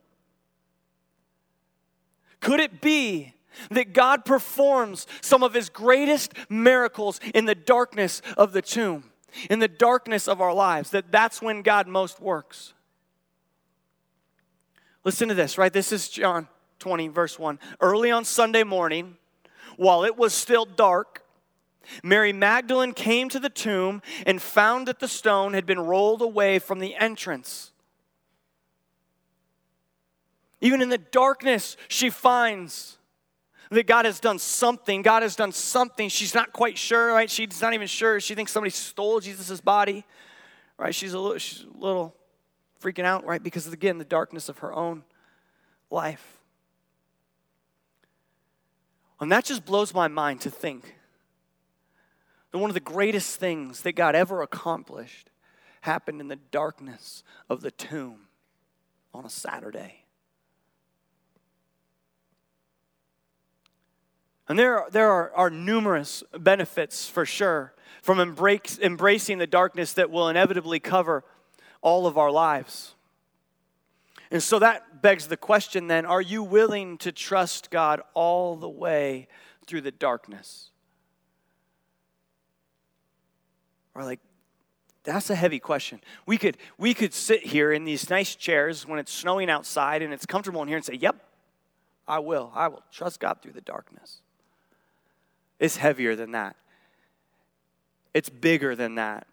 Could 2.40 2.60
it 2.60 2.80
be 2.80 3.34
that 3.70 3.92
God 3.92 4.24
performs 4.24 5.06
some 5.20 5.42
of 5.42 5.54
his 5.54 5.68
greatest 5.68 6.34
miracles 6.48 7.20
in 7.34 7.44
the 7.44 7.54
darkness 7.54 8.22
of 8.36 8.52
the 8.52 8.62
tomb, 8.62 9.04
in 9.50 9.58
the 9.58 9.68
darkness 9.68 10.28
of 10.28 10.40
our 10.40 10.54
lives, 10.54 10.90
that 10.90 11.10
that's 11.10 11.42
when 11.42 11.62
God 11.62 11.86
most 11.86 12.20
works? 12.20 12.74
Listen 15.04 15.28
to 15.28 15.34
this, 15.34 15.58
right? 15.58 15.72
This 15.72 15.92
is 15.92 16.08
John 16.08 16.48
20, 16.78 17.08
verse 17.08 17.38
1. 17.38 17.58
Early 17.80 18.10
on 18.10 18.24
Sunday 18.24 18.64
morning, 18.64 19.16
while 19.76 20.04
it 20.04 20.16
was 20.16 20.32
still 20.32 20.64
dark, 20.64 21.24
Mary 22.02 22.32
Magdalene 22.32 22.94
came 22.94 23.28
to 23.28 23.38
the 23.38 23.50
tomb 23.50 24.00
and 24.26 24.40
found 24.40 24.88
that 24.88 25.00
the 25.00 25.08
stone 25.08 25.52
had 25.52 25.66
been 25.66 25.80
rolled 25.80 26.22
away 26.22 26.58
from 26.58 26.78
the 26.78 26.94
entrance. 26.94 27.72
Even 30.60 30.80
in 30.80 30.88
the 30.88 30.98
darkness, 30.98 31.76
she 31.88 32.08
finds 32.08 32.96
that 33.74 33.86
God 33.86 34.04
has 34.04 34.20
done 34.20 34.38
something. 34.38 35.02
God 35.02 35.22
has 35.22 35.36
done 35.36 35.52
something. 35.52 36.08
She's 36.08 36.34
not 36.34 36.52
quite 36.52 36.78
sure, 36.78 37.12
right? 37.12 37.30
She's 37.30 37.60
not 37.60 37.74
even 37.74 37.86
sure. 37.86 38.20
She 38.20 38.34
thinks 38.34 38.52
somebody 38.52 38.70
stole 38.70 39.20
Jesus' 39.20 39.60
body, 39.60 40.04
right? 40.78 40.94
She's 40.94 41.12
a 41.12 41.18
little, 41.18 41.38
she's 41.38 41.64
a 41.64 41.78
little 41.78 42.14
freaking 42.80 43.04
out, 43.04 43.24
right? 43.24 43.42
Because, 43.42 43.66
again, 43.72 43.98
the 43.98 44.04
darkness 44.04 44.48
of 44.48 44.58
her 44.58 44.72
own 44.72 45.04
life. 45.90 46.40
And 49.20 49.30
that 49.32 49.44
just 49.44 49.64
blows 49.64 49.94
my 49.94 50.08
mind 50.08 50.42
to 50.42 50.50
think 50.50 50.96
that 52.50 52.58
one 52.58 52.70
of 52.70 52.74
the 52.74 52.80
greatest 52.80 53.40
things 53.40 53.82
that 53.82 53.92
God 53.92 54.14
ever 54.14 54.42
accomplished 54.42 55.30
happened 55.80 56.20
in 56.20 56.28
the 56.28 56.36
darkness 56.36 57.22
of 57.48 57.60
the 57.60 57.70
tomb 57.70 58.28
on 59.12 59.24
a 59.24 59.30
Saturday. 59.30 60.03
And 64.48 64.58
there, 64.58 64.84
there 64.90 65.10
are, 65.10 65.32
are 65.34 65.50
numerous 65.50 66.22
benefits 66.38 67.08
for 67.08 67.24
sure 67.24 67.74
from 68.02 68.20
embrace, 68.20 68.78
embracing 68.82 69.38
the 69.38 69.46
darkness 69.46 69.94
that 69.94 70.10
will 70.10 70.28
inevitably 70.28 70.78
cover 70.78 71.24
all 71.80 72.06
of 72.06 72.18
our 72.18 72.30
lives. 72.30 72.94
And 74.30 74.42
so 74.42 74.58
that 74.58 75.00
begs 75.00 75.28
the 75.28 75.36
question 75.36 75.86
then 75.86 76.04
are 76.04 76.20
you 76.20 76.42
willing 76.42 76.98
to 76.98 77.12
trust 77.12 77.70
God 77.70 78.02
all 78.12 78.56
the 78.56 78.68
way 78.68 79.28
through 79.66 79.80
the 79.80 79.90
darkness? 79.90 80.70
Or 83.94 84.04
like, 84.04 84.20
that's 85.04 85.30
a 85.30 85.34
heavy 85.34 85.60
question. 85.60 86.00
We 86.26 86.36
could, 86.36 86.56
we 86.78 86.94
could 86.94 87.14
sit 87.14 87.44
here 87.44 87.72
in 87.72 87.84
these 87.84 88.10
nice 88.10 88.34
chairs 88.34 88.86
when 88.86 88.98
it's 88.98 89.12
snowing 89.12 89.48
outside 89.48 90.02
and 90.02 90.12
it's 90.12 90.26
comfortable 90.26 90.62
in 90.62 90.68
here 90.68 90.78
and 90.78 90.84
say, 90.84 90.94
Yep, 90.94 91.16
I 92.08 92.18
will. 92.18 92.50
I 92.54 92.68
will 92.68 92.82
trust 92.90 93.20
God 93.20 93.38
through 93.40 93.52
the 93.52 93.60
darkness. 93.60 94.20
It's 95.64 95.78
heavier 95.78 96.14
than 96.14 96.32
that, 96.32 96.56
it's 98.12 98.28
bigger 98.28 98.76
than 98.76 98.96
that. 98.96 99.26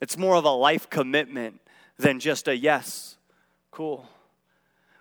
It's 0.00 0.16
more 0.16 0.36
of 0.36 0.44
a 0.44 0.50
life 0.50 0.88
commitment 0.88 1.60
than 1.98 2.20
just 2.20 2.46
a 2.46 2.56
yes, 2.56 3.16
cool. 3.72 4.08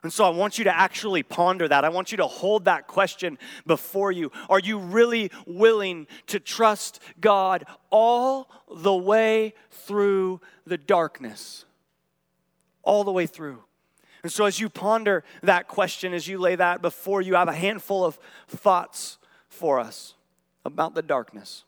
And 0.02 0.12
so 0.12 0.26
I 0.26 0.30
want 0.30 0.58
you 0.58 0.64
to 0.64 0.76
actually 0.76 1.22
ponder 1.22 1.68
that. 1.68 1.86
I 1.86 1.90
want 1.90 2.12
you 2.12 2.18
to 2.18 2.26
hold 2.26 2.66
that 2.66 2.88
question 2.88 3.38
before 3.68 4.12
you. 4.12 4.32
Are 4.50 4.60
you 4.60 4.80
really 4.80 5.30
willing 5.46 6.08
to 6.28 6.40
trust 6.40 7.00
God 7.20 7.66
all 7.92 8.50
the 8.68 8.96
way 8.96 9.54
through 9.70 10.42
the 10.66 10.78
darkness? 10.78 11.66
All 12.82 13.04
the 13.04 13.12
way 13.12 13.28
through. 13.28 13.60
And 14.24 14.32
so 14.32 14.46
as 14.46 14.60
you 14.60 14.70
ponder 14.70 15.24
that 15.44 15.68
question, 15.68 16.16
as 16.16 16.28
you 16.28 16.40
lay 16.40 16.56
that 16.56 16.82
before 16.82 17.22
you, 17.22 17.36
I 17.36 17.40
have 17.40 17.48
a 17.48 17.54
handful 17.54 18.04
of 18.04 18.18
thoughts 18.48 19.20
for 19.48 19.80
us 19.80 20.16
about 20.66 20.96
the 20.96 21.02
darkness. 21.02 21.64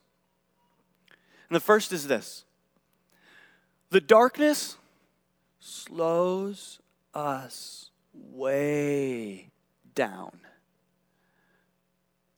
And 1.50 1.56
the 1.56 1.60
first 1.60 1.92
is 1.92 2.08
this 2.08 2.46
the 3.90 4.02
darkness 4.02 4.78
slows 5.60 6.80
us 7.14 7.92
way 8.14 9.52
down. 9.96 10.40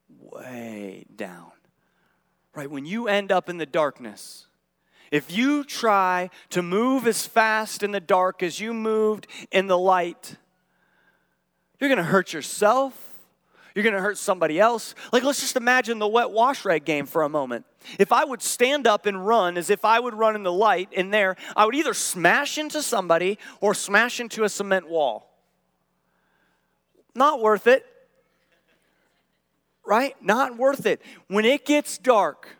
Way 0.09 1.05
down. 1.15 1.51
Right? 2.53 2.69
When 2.69 2.85
you 2.85 3.07
end 3.07 3.31
up 3.31 3.49
in 3.49 3.57
the 3.57 3.65
darkness, 3.65 4.47
if 5.11 5.31
you 5.31 5.63
try 5.63 6.29
to 6.49 6.61
move 6.61 7.07
as 7.07 7.25
fast 7.25 7.83
in 7.83 7.91
the 7.91 7.99
dark 7.99 8.41
as 8.41 8.59
you 8.59 8.73
moved 8.73 9.27
in 9.51 9.67
the 9.67 9.77
light, 9.77 10.35
you're 11.79 11.89
going 11.89 11.97
to 11.97 12.03
hurt 12.03 12.33
yourself 12.33 13.04
you're 13.75 13.83
going 13.83 13.93
to 13.93 14.01
hurt 14.01 14.17
somebody 14.17 14.57
else. 14.57 14.95
Like, 15.11 15.23
let's 15.23 15.41
just 15.41 15.57
imagine 15.57 15.99
the 15.99 16.07
wet 16.07 16.31
wash 16.31 16.63
rag 16.63 16.85
game 16.85 17.05
for 17.05 17.23
a 17.23 17.29
moment. 17.29 17.65
If 17.99 18.13
I 18.13 18.23
would 18.23 18.41
stand 18.41 18.88
up 18.88 19.05
and 19.05 19.27
run 19.27 19.57
as 19.57 19.69
if 19.69 19.83
I 19.83 19.99
would 19.99 20.13
run 20.13 20.33
in 20.35 20.43
the 20.43 20.51
light 20.51 20.88
in 20.93 21.11
there, 21.11 21.35
I 21.57 21.65
would 21.65 21.75
either 21.75 21.93
smash 21.93 22.57
into 22.57 22.81
somebody 22.81 23.38
or 23.59 23.73
smash 23.73 24.21
into 24.21 24.45
a 24.45 24.49
cement 24.49 24.88
wall. 24.88 25.29
Not 27.13 27.41
worth 27.41 27.67
it. 27.67 27.85
Right? 29.85 30.15
Not 30.23 30.57
worth 30.57 30.85
it. 30.85 31.01
When 31.27 31.43
it 31.43 31.65
gets 31.65 31.97
dark 31.97 32.57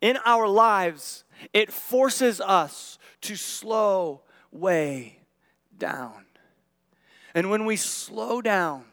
in 0.00 0.16
our 0.24 0.48
lives, 0.48 1.24
it 1.52 1.70
forces 1.70 2.40
us 2.40 2.98
to 3.20 3.36
slow 3.36 4.22
way 4.50 5.18
down. 5.76 6.24
And 7.34 7.50
when 7.50 7.66
we 7.66 7.76
slow 7.76 8.40
down, 8.40 8.84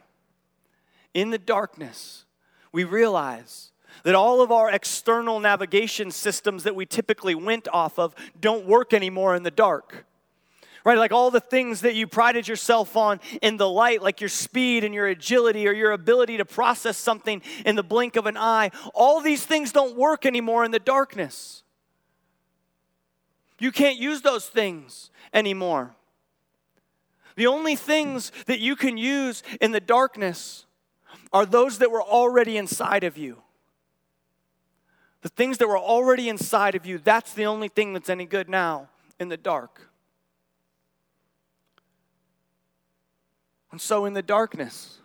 in 1.19 1.31
the 1.31 1.37
darkness, 1.37 2.25
we 2.71 2.83
realize 2.83 3.71
that 4.03 4.15
all 4.15 4.41
of 4.41 4.51
our 4.51 4.69
external 4.69 5.39
navigation 5.39 6.11
systems 6.11 6.63
that 6.63 6.75
we 6.75 6.85
typically 6.85 7.35
went 7.35 7.67
off 7.73 7.99
of 7.99 8.15
don't 8.39 8.65
work 8.65 8.93
anymore 8.93 9.35
in 9.35 9.43
the 9.43 9.51
dark. 9.51 10.05
Right? 10.85 10.97
Like 10.97 11.11
all 11.11 11.29
the 11.29 11.41
things 11.41 11.81
that 11.81 11.95
you 11.95 12.07
prided 12.07 12.47
yourself 12.47 12.95
on 12.95 13.19
in 13.41 13.57
the 13.57 13.69
light, 13.69 14.01
like 14.01 14.21
your 14.21 14.29
speed 14.29 14.83
and 14.83 14.93
your 14.93 15.07
agility 15.07 15.67
or 15.67 15.73
your 15.73 15.91
ability 15.91 16.37
to 16.37 16.45
process 16.45 16.97
something 16.97 17.41
in 17.65 17.75
the 17.75 17.83
blink 17.83 18.15
of 18.15 18.25
an 18.25 18.37
eye, 18.37 18.71
all 18.93 19.19
these 19.19 19.45
things 19.45 19.73
don't 19.73 19.97
work 19.97 20.25
anymore 20.25 20.63
in 20.63 20.71
the 20.71 20.79
darkness. 20.79 21.63
You 23.59 23.73
can't 23.73 23.97
use 23.97 24.21
those 24.21 24.47
things 24.47 25.11
anymore. 25.33 25.95
The 27.35 27.47
only 27.47 27.75
things 27.75 28.31
that 28.47 28.59
you 28.59 28.75
can 28.75 28.97
use 28.97 29.43
in 29.59 29.71
the 29.71 29.81
darkness 29.81 30.65
are 31.31 31.45
those 31.45 31.77
that 31.79 31.91
were 31.91 32.01
already 32.01 32.57
inside 32.57 33.03
of 33.03 33.17
you. 33.17 33.41
The 35.21 35.29
things 35.29 35.57
that 35.57 35.67
were 35.67 35.77
already 35.77 36.29
inside 36.29 36.75
of 36.75 36.85
you, 36.85 36.97
that's 36.97 37.33
the 37.33 37.45
only 37.45 37.67
thing 37.67 37.93
that's 37.93 38.09
any 38.09 38.25
good 38.25 38.49
now 38.49 38.89
in 39.19 39.29
the 39.29 39.37
dark. 39.37 39.89
And 43.71 43.79
so, 43.79 44.05
in 44.05 44.13
the 44.13 44.21
darkness, 44.21 44.99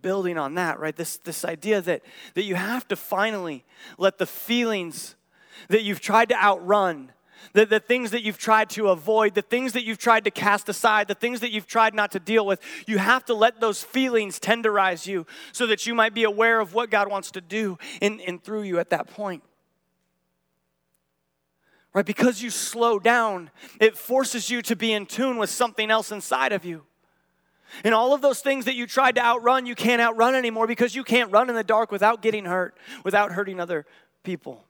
building 0.00 0.38
on 0.38 0.54
that, 0.54 0.78
right? 0.78 0.96
This, 0.96 1.18
this 1.18 1.44
idea 1.44 1.80
that, 1.82 2.02
that 2.34 2.44
you 2.44 2.54
have 2.54 2.86
to 2.88 2.96
finally 2.96 3.64
let 3.98 4.18
the 4.18 4.26
feelings 4.26 5.16
that 5.68 5.82
you've 5.82 6.00
tried 6.00 6.28
to 6.30 6.42
outrun 6.42 7.12
the, 7.52 7.66
the 7.66 7.80
things 7.80 8.10
that 8.10 8.22
you've 8.22 8.38
tried 8.38 8.70
to 8.70 8.88
avoid, 8.88 9.34
the 9.34 9.42
things 9.42 9.72
that 9.72 9.84
you've 9.84 9.98
tried 9.98 10.24
to 10.24 10.30
cast 10.30 10.68
aside, 10.68 11.08
the 11.08 11.14
things 11.14 11.40
that 11.40 11.50
you've 11.50 11.66
tried 11.66 11.94
not 11.94 12.12
to 12.12 12.20
deal 12.20 12.46
with. 12.46 12.60
You 12.86 12.98
have 12.98 13.24
to 13.26 13.34
let 13.34 13.60
those 13.60 13.82
feelings 13.82 14.38
tenderize 14.38 15.06
you 15.06 15.26
so 15.52 15.66
that 15.66 15.86
you 15.86 15.94
might 15.94 16.14
be 16.14 16.24
aware 16.24 16.60
of 16.60 16.74
what 16.74 16.90
God 16.90 17.10
wants 17.10 17.30
to 17.32 17.40
do 17.40 17.78
in, 18.00 18.20
in 18.20 18.38
through 18.38 18.62
you 18.62 18.78
at 18.78 18.90
that 18.90 19.08
point. 19.08 19.42
Right? 21.94 22.04
Because 22.06 22.42
you 22.42 22.50
slow 22.50 22.98
down, 22.98 23.50
it 23.80 23.96
forces 23.96 24.50
you 24.50 24.62
to 24.62 24.76
be 24.76 24.92
in 24.92 25.06
tune 25.06 25.38
with 25.38 25.50
something 25.50 25.90
else 25.90 26.12
inside 26.12 26.52
of 26.52 26.64
you. 26.64 26.84
And 27.84 27.94
all 27.94 28.14
of 28.14 28.22
those 28.22 28.40
things 28.40 28.64
that 28.64 28.74
you 28.74 28.86
tried 28.86 29.16
to 29.16 29.24
outrun, 29.24 29.66
you 29.66 29.74
can't 29.74 30.00
outrun 30.00 30.34
anymore 30.34 30.66
because 30.66 30.94
you 30.94 31.04
can't 31.04 31.30
run 31.30 31.48
in 31.48 31.54
the 31.54 31.64
dark 31.64 31.90
without 31.90 32.22
getting 32.22 32.44
hurt, 32.44 32.76
without 33.04 33.32
hurting 33.32 33.60
other 33.60 33.84
people. 34.22 34.64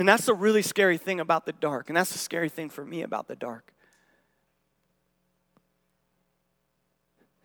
And 0.00 0.08
that's 0.08 0.24
the 0.24 0.32
really 0.32 0.62
scary 0.62 0.96
thing 0.96 1.20
about 1.20 1.44
the 1.44 1.52
dark. 1.52 1.90
And 1.90 1.96
that's 1.98 2.10
the 2.10 2.18
scary 2.18 2.48
thing 2.48 2.70
for 2.70 2.86
me 2.86 3.02
about 3.02 3.28
the 3.28 3.36
dark. 3.36 3.74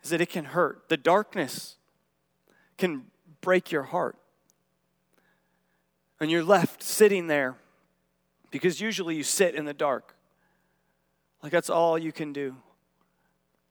Is 0.02 0.08
that 0.08 0.22
it 0.22 0.30
can 0.30 0.46
hurt. 0.46 0.88
The 0.88 0.96
darkness 0.96 1.76
can 2.78 3.08
break 3.42 3.70
your 3.70 3.82
heart. 3.82 4.16
And 6.18 6.30
you're 6.30 6.42
left 6.42 6.82
sitting 6.82 7.26
there 7.26 7.56
because 8.50 8.80
usually 8.80 9.16
you 9.16 9.22
sit 9.22 9.54
in 9.54 9.66
the 9.66 9.74
dark. 9.74 10.16
Like 11.42 11.52
that's 11.52 11.68
all 11.68 11.98
you 11.98 12.10
can 12.10 12.32
do 12.32 12.56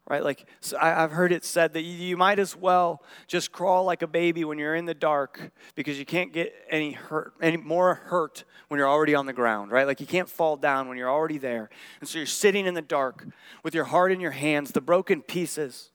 right? 0.07 0.23
Like 0.23 0.45
so 0.59 0.77
I, 0.79 0.89
have 0.89 1.11
heard 1.11 1.31
it 1.31 1.43
said 1.43 1.73
that 1.73 1.81
you, 1.81 1.91
you, 1.91 2.17
might 2.17 2.37
as 2.37 2.55
well 2.55 3.01
just 3.27 3.51
crawl 3.51 3.85
like 3.85 4.01
a 4.01 4.07
baby 4.07 4.45
when 4.45 4.59
you're 4.59 4.75
in 4.75 4.85
the 4.85 4.93
dark 4.93 5.51
because 5.73 5.97
you 5.97 6.05
can't 6.05 6.31
get 6.31 6.53
any 6.69 6.91
hurt, 6.91 7.33
any 7.41 7.57
more 7.57 7.95
hurt 7.95 8.43
when 8.67 8.77
you're 8.77 8.89
already 8.89 9.15
on 9.15 9.25
the 9.25 9.33
ground, 9.33 9.71
right? 9.71 9.87
Like 9.87 9.99
you 9.99 10.05
can't 10.05 10.29
fall 10.29 10.57
down 10.57 10.87
when 10.87 10.97
you're 10.97 11.09
already 11.09 11.37
there, 11.37 11.69
and 11.99 12.07
so 12.07 12.19
you're 12.19 12.27
sitting 12.27 12.65
in 12.65 12.73
the 12.73 12.81
dark 12.81 13.25
with 13.63 13.73
your 13.73 13.85
heart 13.85 14.11
in 14.11 14.19
your 14.19 14.31
hands, 14.31 14.71
the 14.71 14.81
broken 14.81 15.21
pieces, 15.21 15.91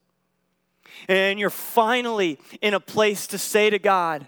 and 1.08 1.38
you're 1.38 1.50
finally 1.50 2.38
in 2.60 2.74
a 2.74 2.80
place 2.80 3.26
to 3.28 3.38
say 3.38 3.70
to 3.70 3.78
God, 3.78 4.26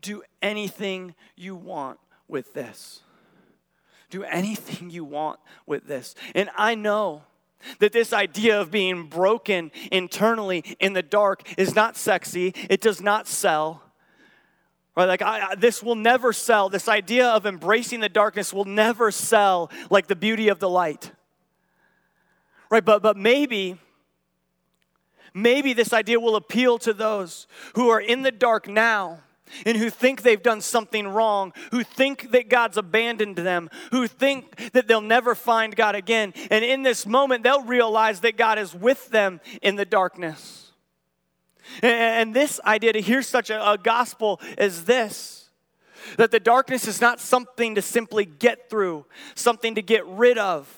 "Do 0.00 0.22
anything 0.42 1.14
you 1.34 1.56
want 1.56 1.98
with 2.28 2.52
this." 2.52 3.02
Do 4.08 4.22
anything 4.22 4.88
you 4.90 5.04
want 5.04 5.40
with 5.66 5.88
this. 5.88 6.14
And 6.32 6.48
I 6.56 6.76
know 6.76 7.24
that 7.78 7.92
this 7.92 8.12
idea 8.12 8.60
of 8.60 8.70
being 8.70 9.08
broken 9.08 9.70
internally 9.90 10.64
in 10.80 10.92
the 10.92 11.02
dark 11.02 11.42
is 11.58 11.74
not 11.74 11.96
sexy, 11.96 12.54
it 12.68 12.80
does 12.80 13.00
not 13.00 13.26
sell. 13.26 13.82
Right, 14.96 15.06
like 15.06 15.20
I, 15.20 15.50
I, 15.50 15.54
this 15.54 15.82
will 15.82 15.94
never 15.94 16.32
sell. 16.32 16.70
This 16.70 16.88
idea 16.88 17.28
of 17.28 17.44
embracing 17.44 18.00
the 18.00 18.08
darkness 18.08 18.52
will 18.52 18.64
never 18.64 19.10
sell 19.10 19.70
like 19.90 20.06
the 20.06 20.16
beauty 20.16 20.48
of 20.48 20.58
the 20.58 20.70
light. 20.70 21.12
Right, 22.70 22.84
but 22.84 23.02
but 23.02 23.16
maybe 23.16 23.78
maybe 25.34 25.74
this 25.74 25.92
idea 25.92 26.18
will 26.18 26.34
appeal 26.34 26.78
to 26.78 26.94
those 26.94 27.46
who 27.74 27.90
are 27.90 28.00
in 28.00 28.22
the 28.22 28.32
dark 28.32 28.68
now 28.68 29.20
and 29.64 29.76
who 29.76 29.90
think 29.90 30.22
they've 30.22 30.42
done 30.42 30.60
something 30.60 31.06
wrong, 31.08 31.52
who 31.70 31.82
think 31.82 32.30
that 32.32 32.48
God's 32.48 32.76
abandoned 32.76 33.36
them, 33.36 33.70
who 33.90 34.06
think 34.06 34.72
that 34.72 34.88
they'll 34.88 35.00
never 35.00 35.34
find 35.34 35.74
God 35.74 35.94
again. 35.94 36.34
And 36.50 36.64
in 36.64 36.82
this 36.82 37.06
moment, 37.06 37.42
they'll 37.42 37.62
realize 37.62 38.20
that 38.20 38.36
God 38.36 38.58
is 38.58 38.74
with 38.74 39.08
them 39.10 39.40
in 39.62 39.76
the 39.76 39.84
darkness. 39.84 40.72
And 41.82 42.34
this 42.34 42.60
idea 42.64 42.92
to 42.92 43.00
hear 43.00 43.22
such 43.22 43.50
a, 43.50 43.78
gospel 43.82 44.40
as 44.56 44.84
this 44.84 45.42
that 46.18 46.30
the 46.30 46.38
darkness 46.38 46.86
is 46.86 47.00
not 47.00 47.18
something 47.18 47.74
to 47.74 47.82
simply 47.82 48.24
get 48.24 48.70
through, 48.70 49.04
something 49.34 49.74
to 49.74 49.82
get 49.82 50.06
rid 50.06 50.38
of 50.38 50.72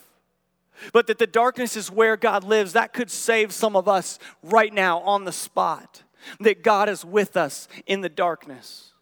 but 0.93 1.07
that 1.09 1.19
the 1.19 1.27
darkness 1.27 1.77
is 1.77 1.91
where 1.91 2.17
God 2.17 2.45
lives, 2.45 2.73
that 2.75 2.93
could 2.93 3.11
save 3.11 3.53
some 3.53 3.77
of 3.77 3.89
us 3.89 4.19
right 4.43 4.73
now 4.73 5.01
on 5.01 5.25
the 5.25 5.33
spot 5.33 6.05
that 6.41 6.63
God 6.63 6.89
is 6.89 7.05
with 7.05 7.37
us 7.37 7.69
in 7.87 8.01
the 8.01 8.09
darkness. 8.09 8.93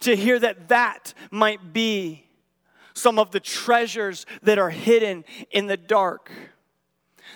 To 0.00 0.16
hear 0.16 0.38
that 0.38 0.68
that 0.68 1.14
might 1.30 1.72
be 1.72 2.26
some 2.94 3.18
of 3.18 3.30
the 3.30 3.40
treasures 3.40 4.26
that 4.42 4.58
are 4.58 4.70
hidden 4.70 5.24
in 5.50 5.66
the 5.66 5.76
dark. 5.76 6.30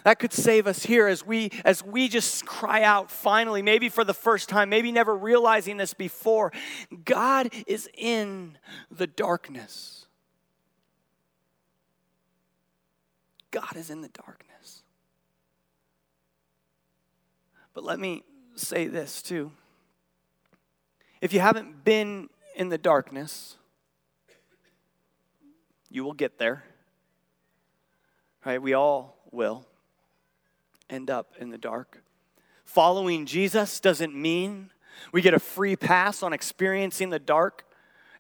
That 0.05 0.19
could 0.19 0.33
save 0.33 0.67
us 0.67 0.85
here 0.85 1.07
as 1.07 1.27
we 1.27 1.51
as 1.65 1.83
we 1.83 2.09
just 2.09 2.45
cry 2.45 2.83
out 2.83 3.11
finally, 3.11 3.63
maybe 3.63 3.89
for 3.89 4.05
the 4.05 4.15
first 4.15 4.49
time, 4.49 4.69
maybe 4.69 4.93
never 4.93 5.17
realizing 5.17 5.79
this 5.79 5.95
before. 5.95 6.53
God 7.05 7.51
is 7.67 7.89
in 7.95 8.59
the 8.91 9.07
darkness. 9.07 10.07
God 13.51 13.77
is 13.77 13.91
in 13.91 14.03
the 14.03 14.09
darkness. 14.09 14.46
But 17.77 17.85
let 17.85 18.01
me 18.01 18.23
say 18.55 18.87
this 18.87 19.21
too. 19.21 19.53
If 21.21 21.35
you 21.35 21.41
haven't 21.41 21.85
been 21.85 22.31
in 22.55 22.71
the 22.71 22.79
darkness, 22.79 23.59
you 25.91 26.03
will 26.03 26.15
get 26.15 26.39
there. 26.39 26.65
Right? 28.47 28.63
We 28.63 28.73
all 28.73 29.19
will 29.31 29.67
end 30.89 31.11
up 31.11 31.35
in 31.39 31.51
the 31.51 31.59
dark. 31.59 32.03
Following 32.65 33.27
Jesus 33.27 33.79
doesn't 33.79 34.15
mean 34.15 34.71
we 35.13 35.21
get 35.21 35.35
a 35.35 35.39
free 35.39 35.77
pass 35.77 36.23
on 36.23 36.33
experiencing 36.33 37.11
the 37.11 37.19
dark. 37.19 37.67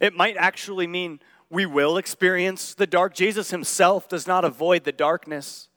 It 0.00 0.12
might 0.12 0.36
actually 0.36 0.86
mean 0.86 1.18
we 1.48 1.64
will 1.64 1.96
experience 1.96 2.74
the 2.74 2.86
dark. 2.86 3.14
Jesus 3.14 3.52
himself 3.52 4.06
does 4.06 4.26
not 4.26 4.44
avoid 4.44 4.84
the 4.84 4.92
darkness. 4.92 5.70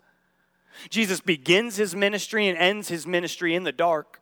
Jesus 0.90 1.20
begins 1.20 1.76
his 1.76 1.96
ministry 1.96 2.48
and 2.48 2.58
ends 2.58 2.88
his 2.88 3.06
ministry 3.06 3.54
in 3.54 3.64
the 3.64 3.72
dark. 3.72 4.22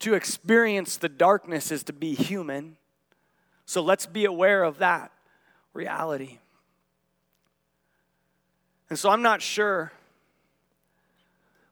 To 0.00 0.14
experience 0.14 0.96
the 0.96 1.08
darkness 1.08 1.70
is 1.70 1.82
to 1.84 1.92
be 1.92 2.14
human. 2.14 2.76
So 3.64 3.82
let's 3.82 4.06
be 4.06 4.24
aware 4.24 4.64
of 4.64 4.78
that 4.78 5.12
reality. 5.72 6.38
And 8.90 8.98
so 8.98 9.08
I'm 9.10 9.22
not 9.22 9.40
sure 9.40 9.92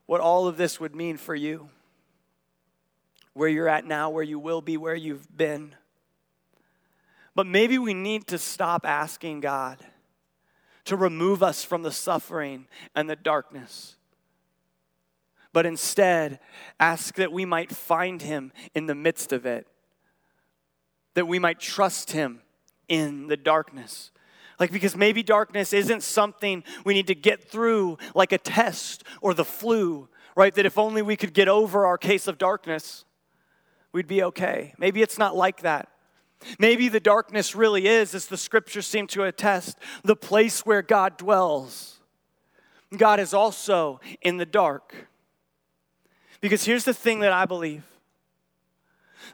what 0.06 0.20
all 0.20 0.46
of 0.46 0.56
this 0.56 0.80
would 0.80 0.94
mean 0.94 1.16
for 1.16 1.34
you, 1.34 1.68
where 3.34 3.48
you're 3.48 3.68
at 3.68 3.86
now, 3.86 4.10
where 4.10 4.22
you 4.22 4.38
will 4.38 4.60
be, 4.60 4.76
where 4.76 4.94
you've 4.94 5.36
been. 5.36 5.74
But 7.34 7.46
maybe 7.46 7.78
we 7.78 7.94
need 7.94 8.26
to 8.28 8.38
stop 8.38 8.86
asking 8.86 9.40
God 9.40 9.78
to 10.84 10.96
remove 10.96 11.42
us 11.42 11.64
from 11.64 11.82
the 11.82 11.92
suffering 11.92 12.66
and 12.94 13.08
the 13.08 13.16
darkness. 13.16 13.96
But 15.52 15.66
instead, 15.66 16.40
ask 16.80 17.14
that 17.16 17.32
we 17.32 17.44
might 17.44 17.70
find 17.70 18.22
him 18.22 18.52
in 18.74 18.86
the 18.86 18.94
midst 18.94 19.32
of 19.32 19.44
it, 19.44 19.66
that 21.14 21.28
we 21.28 21.38
might 21.38 21.60
trust 21.60 22.12
him 22.12 22.40
in 22.88 23.26
the 23.26 23.36
darkness. 23.36 24.10
Like, 24.58 24.72
because 24.72 24.96
maybe 24.96 25.22
darkness 25.22 25.72
isn't 25.72 26.02
something 26.02 26.64
we 26.84 26.94
need 26.94 27.08
to 27.08 27.14
get 27.14 27.44
through 27.44 27.98
like 28.14 28.32
a 28.32 28.38
test 28.38 29.04
or 29.20 29.34
the 29.34 29.44
flu, 29.44 30.08
right? 30.36 30.54
That 30.54 30.66
if 30.66 30.78
only 30.78 31.02
we 31.02 31.16
could 31.16 31.34
get 31.34 31.48
over 31.48 31.84
our 31.84 31.98
case 31.98 32.28
of 32.28 32.38
darkness, 32.38 33.04
we'd 33.92 34.06
be 34.06 34.22
okay. 34.22 34.74
Maybe 34.78 35.02
it's 35.02 35.18
not 35.18 35.36
like 35.36 35.62
that. 35.62 35.91
Maybe 36.58 36.88
the 36.88 37.00
darkness 37.00 37.54
really 37.54 37.86
is, 37.86 38.14
as 38.14 38.26
the 38.26 38.36
scriptures 38.36 38.86
seem 38.86 39.06
to 39.08 39.24
attest, 39.24 39.78
the 40.02 40.16
place 40.16 40.66
where 40.66 40.82
God 40.82 41.16
dwells. 41.16 42.00
God 42.96 43.20
is 43.20 43.32
also 43.32 44.00
in 44.20 44.36
the 44.36 44.46
dark. 44.46 45.08
Because 46.40 46.64
here's 46.64 46.84
the 46.84 46.94
thing 46.94 47.20
that 47.20 47.32
I 47.32 47.46
believe 47.46 47.84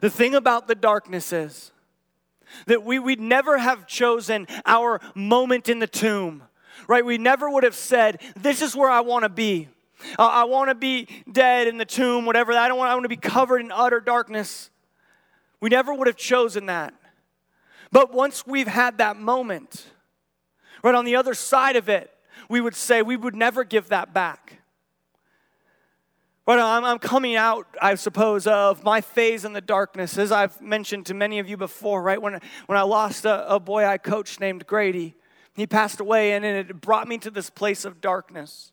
the 0.01 0.09
thing 0.09 0.35
about 0.35 0.67
the 0.67 0.75
darkness 0.75 1.33
is 1.33 1.71
that 2.67 2.83
we, 2.83 2.99
we'd 2.99 3.19
never 3.19 3.57
have 3.57 3.87
chosen 3.87 4.47
our 4.65 5.01
moment 5.15 5.67
in 5.67 5.79
the 5.79 5.87
tomb, 5.87 6.43
right? 6.87 7.05
We 7.05 7.17
never 7.17 7.49
would 7.49 7.63
have 7.63 7.75
said, 7.75 8.21
This 8.35 8.61
is 8.61 8.75
where 8.75 8.89
I 8.89 9.01
want 9.01 9.23
to 9.23 9.29
be. 9.29 9.67
Uh, 10.17 10.27
I 10.27 10.43
want 10.45 10.69
to 10.69 10.75
be 10.75 11.07
dead 11.29 11.67
in 11.67 11.77
the 11.77 11.85
tomb, 11.85 12.25
whatever. 12.25 12.53
I 12.53 12.67
don't 12.67 12.77
want, 12.77 12.91
I 12.91 12.93
want 12.93 13.03
to 13.03 13.09
be 13.09 13.17
covered 13.17 13.59
in 13.59 13.71
utter 13.71 13.99
darkness. 13.99 14.69
We 15.59 15.69
never 15.69 15.93
would 15.93 16.07
have 16.07 16.15
chosen 16.15 16.67
that. 16.67 16.93
But 17.91 18.13
once 18.13 18.45
we've 18.45 18.67
had 18.67 18.99
that 18.99 19.17
moment, 19.17 19.85
right 20.83 20.95
on 20.95 21.05
the 21.05 21.15
other 21.15 21.33
side 21.33 21.75
of 21.75 21.89
it, 21.89 22.11
we 22.47 22.61
would 22.61 22.75
say 22.75 23.01
we 23.01 23.17
would 23.17 23.35
never 23.35 23.63
give 23.63 23.89
that 23.89 24.13
back. 24.13 24.59
But 26.45 26.59
I'm, 26.59 26.83
I'm 26.83 26.97
coming 26.97 27.35
out, 27.35 27.67
I 27.79 27.93
suppose, 27.93 28.47
of 28.47 28.83
my 28.83 29.01
phase 29.01 29.45
in 29.45 29.53
the 29.53 29.61
darkness, 29.61 30.17
as 30.17 30.31
I've 30.31 30.59
mentioned 30.59 31.05
to 31.07 31.13
many 31.13 31.37
of 31.37 31.47
you 31.47 31.57
before, 31.57 32.01
right? 32.01 32.19
When, 32.19 32.39
when 32.65 32.77
I 32.77 32.81
lost 32.81 33.25
a, 33.25 33.47
a 33.53 33.59
boy 33.59 33.85
I 33.85 33.99
coached 33.99 34.39
named 34.39 34.65
Grady, 34.65 35.15
he 35.53 35.67
passed 35.67 35.99
away, 35.99 36.33
and 36.33 36.43
it 36.43 36.81
brought 36.81 37.07
me 37.07 37.19
to 37.19 37.29
this 37.29 37.51
place 37.51 37.85
of 37.85 38.01
darkness, 38.01 38.71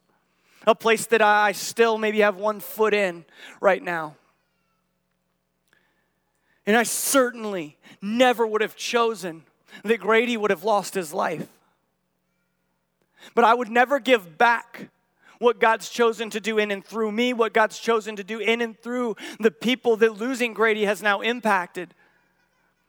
a 0.67 0.75
place 0.75 1.05
that 1.07 1.21
I 1.21 1.53
still 1.53 1.99
maybe 1.99 2.21
have 2.21 2.37
one 2.37 2.61
foot 2.61 2.95
in 2.95 3.27
right 3.61 3.83
now. 3.83 4.17
And 6.67 6.77
I 6.77 6.83
certainly 6.83 7.77
never 8.03 8.47
would 8.47 8.61
have 8.61 8.77
chosen 8.77 9.45
that 9.85 10.01
Grady 10.01 10.37
would 10.37 10.51
have 10.51 10.65
lost 10.65 10.95
his 10.95 11.13
life. 11.13 11.47
But 13.35 13.45
I 13.45 13.55
would 13.55 13.71
never 13.71 13.99
give 13.99 14.39
back 14.39 14.89
what 15.39 15.61
God's 15.61 15.91
chosen 15.91 16.31
to 16.31 16.41
do 16.41 16.59
in 16.59 16.71
and 16.71 16.85
through 16.85 17.13
me, 17.13 17.33
what 17.33 17.53
God's 17.53 17.79
chosen 17.79 18.17
to 18.17 18.25
do 18.25 18.39
in 18.39 18.61
and 18.61 18.79
through 18.79 19.17
the 19.39 19.51
people 19.51 19.97
that 19.99 20.17
losing 20.17 20.55
Grady 20.55 20.85
has 20.85 21.03
now 21.03 21.21
impacted, 21.21 21.95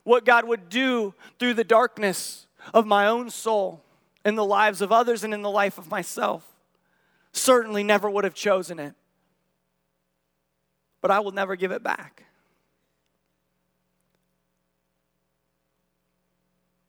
what 0.03 0.25
God 0.25 0.47
would 0.47 0.69
do 0.69 1.13
through 1.39 1.55
the 1.55 1.63
darkness 1.63 2.47
of 2.73 2.85
my 2.85 3.07
own 3.07 3.29
soul 3.29 3.83
in 4.23 4.35
the 4.35 4.45
lives 4.45 4.81
of 4.81 4.91
others 4.91 5.23
and 5.23 5.33
in 5.33 5.41
the 5.41 5.49
life 5.49 5.77
of 5.77 5.89
myself. 5.89 6.45
Certainly 7.33 7.83
never 7.83 8.09
would 8.09 8.23
have 8.23 8.33
chosen 8.33 8.79
it. 8.79 8.93
But 11.01 11.11
I 11.11 11.19
will 11.19 11.31
never 11.31 11.55
give 11.55 11.71
it 11.71 11.83
back. 11.83 12.26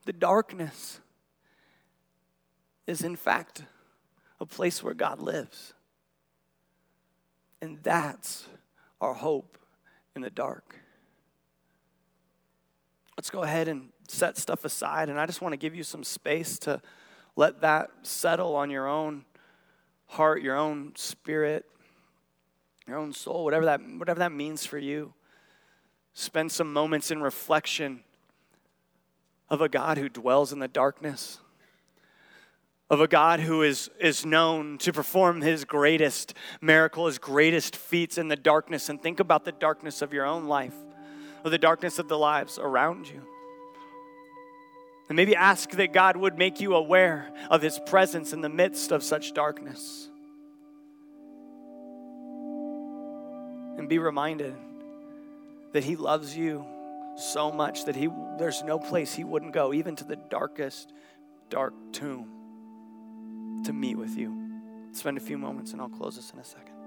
The 0.09 0.15
darkness 0.15 1.01
is, 2.87 3.03
in 3.03 3.15
fact, 3.15 3.65
a 4.41 4.47
place 4.47 4.83
where 4.83 4.95
God 4.95 5.21
lives. 5.21 5.75
And 7.61 7.79
that's 7.83 8.47
our 9.03 9.13
hope 9.13 9.59
in 10.17 10.23
the 10.23 10.31
dark. 10.31 10.77
Let's 13.19 13.29
go 13.29 13.43
ahead 13.43 13.69
and 13.69 13.91
set 14.09 14.39
stuff 14.39 14.65
aside. 14.65 15.11
And 15.11 15.21
I 15.21 15.27
just 15.27 15.43
want 15.43 15.53
to 15.53 15.59
give 15.59 15.75
you 15.75 15.83
some 15.83 16.03
space 16.03 16.59
to 16.61 16.81
let 17.37 17.61
that 17.61 17.91
settle 18.01 18.57
on 18.57 18.71
your 18.71 18.89
own 18.89 19.27
heart, 20.07 20.41
your 20.41 20.57
own 20.57 20.93
spirit, 20.97 21.67
your 22.87 22.97
own 22.97 23.13
soul, 23.13 23.45
whatever 23.45 23.67
that, 23.67 23.83
whatever 23.99 24.21
that 24.21 24.33
means 24.33 24.65
for 24.65 24.79
you. 24.79 25.13
Spend 26.15 26.51
some 26.51 26.73
moments 26.73 27.11
in 27.11 27.21
reflection 27.21 28.05
of 29.51 29.61
a 29.61 29.69
God 29.69 29.99
who 29.99 30.09
dwells 30.09 30.53
in 30.53 30.59
the 30.59 30.69
darkness 30.69 31.39
of 32.91 33.01
a 33.01 33.09
God 33.09 33.41
who 33.41 33.63
is, 33.63 33.91
is 34.01 34.25
known 34.25 34.79
to 34.79 34.93
perform 34.93 35.43
his 35.43 35.65
greatest 35.65 36.35
miracle, 36.61 37.07
his 37.07 37.19
greatest 37.19 37.77
feats 37.77 38.17
in 38.17 38.29
the 38.29 38.37
darkness. 38.37 38.89
And 38.89 39.03
think 39.03 39.21
about 39.21 39.45
the 39.45 39.53
darkness 39.53 40.01
of 40.01 40.13
your 40.13 40.25
own 40.25 40.47
life, 40.47 40.75
or 41.45 41.51
the 41.51 41.59
darkness 41.59 41.99
of 41.99 42.09
the 42.09 42.19
lives 42.19 42.59
around 42.59 43.07
you. 43.09 43.23
And 45.09 45.17
maybe 45.17 45.37
ask 45.37 45.71
that 45.71 45.93
God 45.93 46.17
would 46.17 46.39
make 46.39 46.61
you 46.61 46.75
aware 46.75 47.31
of 47.51 47.63
his 47.63 47.79
presence 47.87 48.33
in 48.33 48.41
the 48.41 48.49
midst 48.49 48.91
of 48.91 49.03
such 49.03 49.35
darkness. 49.35 50.09
And 53.79 53.89
be 53.89 53.99
reminded 53.99 54.55
that 55.73 55.85
he 55.85 55.97
loves 55.97 56.37
you 56.37 56.65
so 57.19 57.51
much 57.51 57.85
that 57.85 57.97
he, 57.97 58.09
there's 58.39 58.63
no 58.63 58.79
place 58.79 59.15
he 59.15 59.25
wouldn't 59.25 59.53
go, 59.53 59.73
even 59.73 59.97
to 59.97 60.05
the 60.05 60.17
darkest, 60.17 60.93
dark 61.51 61.75
tomb 61.93 63.63
to 63.65 63.73
meet 63.73 63.97
with 63.97 64.17
you. 64.17 64.35
Spend 64.93 65.19
a 65.19 65.21
few 65.21 65.39
moments 65.39 65.73
and 65.73 65.81
I'll 65.81 65.89
close 65.89 66.17
this 66.17 66.31
in 66.33 66.39
a 66.39 66.45
second. 66.45 66.78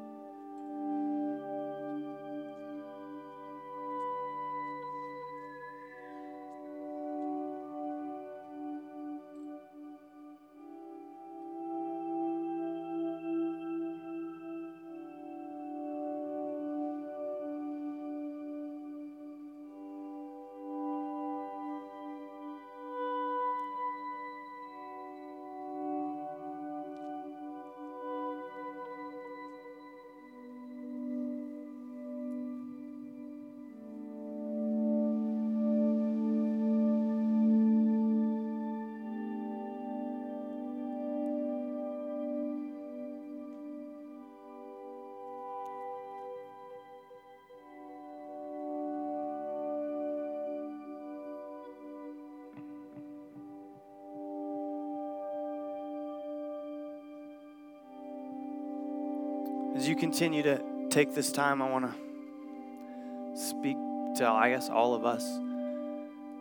Continue 60.11 60.43
to 60.43 60.61
take 60.89 61.15
this 61.15 61.31
time, 61.31 61.61
I 61.61 61.69
want 61.69 61.85
to 61.85 63.41
speak 63.41 63.77
to, 64.17 64.27
I 64.27 64.49
guess, 64.49 64.69
all 64.69 64.93
of 64.93 65.05
us. 65.05 65.25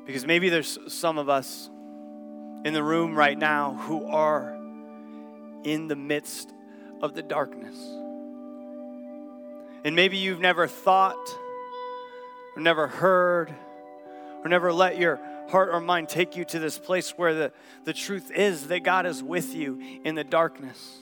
Because 0.04 0.26
maybe 0.26 0.48
there's 0.48 0.76
some 0.92 1.18
of 1.18 1.28
us 1.28 1.70
in 2.64 2.72
the 2.72 2.83
room 2.83 3.14
right 3.14 3.38
now 3.38 3.74
who 3.74 4.06
are 4.06 4.56
in 5.62 5.87
the 5.87 5.94
midst 5.94 6.52
of 7.00 7.14
the 7.14 7.22
darkness. 7.22 7.76
And 9.85 9.94
maybe 9.94 10.16
you've 10.16 10.40
never 10.40 10.66
thought, 10.66 11.38
or 12.56 12.62
never 12.62 12.88
heard, 12.88 13.54
or 14.42 14.48
never 14.48 14.72
let 14.72 14.98
your 14.98 15.20
heart 15.48 15.68
or 15.72 15.78
mind 15.78 16.09
take 16.09 16.35
you 16.35 16.44
to 16.46 16.59
this 16.59 16.76
place 16.76 17.11
where 17.11 17.35
the, 17.35 17.52
the 17.85 17.92
truth 17.92 18.33
is 18.33 18.66
that 18.66 18.80
God 18.80 19.06
is 19.06 19.22
with 19.22 19.54
you 19.54 20.00
in 20.02 20.16
the 20.16 20.24
darkness. 20.24 20.98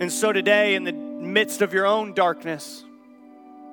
And 0.00 0.10
so 0.10 0.32
today, 0.32 0.74
in 0.74 0.84
the 0.84 1.07
midst 1.18 1.62
of 1.62 1.72
your 1.72 1.86
own 1.86 2.14
darkness, 2.14 2.84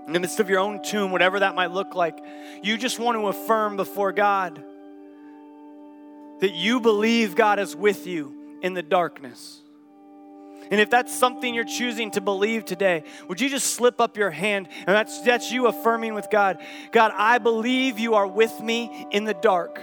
in 0.08 0.14
the 0.14 0.20
midst 0.20 0.40
of 0.40 0.50
your 0.50 0.60
own 0.60 0.84
tomb, 0.84 1.12
whatever 1.12 1.40
that 1.40 1.56
might 1.56 1.72
look 1.72 1.96
like, 1.96 2.18
you 2.62 2.78
just 2.78 3.00
want 3.00 3.18
to 3.18 3.28
affirm 3.28 3.76
before 3.78 4.12
God 4.12 4.64
that 6.42 6.54
you 6.54 6.80
believe 6.80 7.36
God 7.36 7.60
is 7.60 7.76
with 7.76 8.06
you 8.06 8.60
in 8.62 8.74
the 8.74 8.84
darkness. 8.84 9.62
And 10.72 10.82
if 10.82 10.90
that's 10.90 11.14
something 11.14 11.54
you're 11.54 11.64
choosing 11.64 12.12
to 12.12 12.22
believe 12.22 12.66
today, 12.66 13.04
would 13.28 13.40
you 13.40 13.50
just 13.50 13.74
slip 13.74 14.02
up 14.02 14.18
your 14.18 14.32
hand? 14.32 14.68
And 14.80 14.96
that's, 14.96 15.22
that's 15.22 15.52
you 15.52 15.68
affirming 15.68 16.14
with 16.14 16.30
God 16.32 16.60
God, 16.92 17.12
I 17.16 17.38
believe 17.38 18.00
you 18.00 18.16
are 18.16 18.28
with 18.28 18.60
me 18.62 19.08
in 19.12 19.26
the 19.26 19.34
dark. 19.34 19.80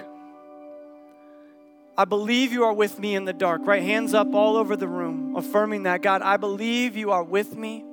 I 1.96 2.04
believe 2.04 2.52
you 2.52 2.64
are 2.64 2.72
with 2.72 2.98
me 2.98 3.14
in 3.14 3.24
the 3.24 3.32
dark. 3.32 3.66
Right? 3.66 3.82
Hands 3.82 4.12
up 4.12 4.34
all 4.34 4.56
over 4.56 4.76
the 4.76 4.88
room, 4.88 5.21
affirming 5.36 5.84
that. 5.84 6.02
God, 6.02 6.22
I 6.22 6.36
believe 6.36 6.96
you 6.96 7.12
are 7.12 7.22
with 7.22 7.56
me 7.56 7.84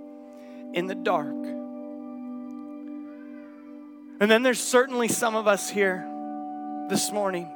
in 0.73 0.87
the 0.87 0.95
dark. 0.95 1.35
And 4.21 4.29
then 4.29 4.43
there's 4.43 4.59
certainly 4.59 5.07
some 5.07 5.35
of 5.35 5.47
us 5.47 5.69
here 5.69 6.05
this 6.89 7.11
morning 7.11 7.47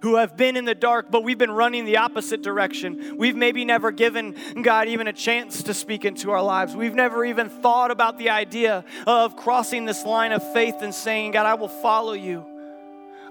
who 0.00 0.16
have 0.16 0.34
been 0.34 0.56
in 0.56 0.64
the 0.64 0.74
dark, 0.74 1.10
but 1.10 1.22
we've 1.22 1.36
been 1.36 1.50
running 1.50 1.84
the 1.84 1.98
opposite 1.98 2.40
direction. 2.40 3.16
We've 3.18 3.36
maybe 3.36 3.66
never 3.66 3.90
given 3.90 4.34
God 4.62 4.88
even 4.88 5.06
a 5.06 5.12
chance 5.12 5.64
to 5.64 5.74
speak 5.74 6.06
into 6.06 6.30
our 6.30 6.42
lives. 6.42 6.74
We've 6.74 6.94
never 6.94 7.22
even 7.24 7.50
thought 7.50 7.90
about 7.90 8.16
the 8.16 8.30
idea 8.30 8.84
of 9.06 9.36
crossing 9.36 9.84
this 9.84 10.04
line 10.06 10.32
of 10.32 10.52
faith 10.54 10.76
and 10.80 10.94
saying, 10.94 11.32
God, 11.32 11.44
I 11.44 11.54
will 11.54 11.68
follow 11.68 12.14
you. 12.14 12.46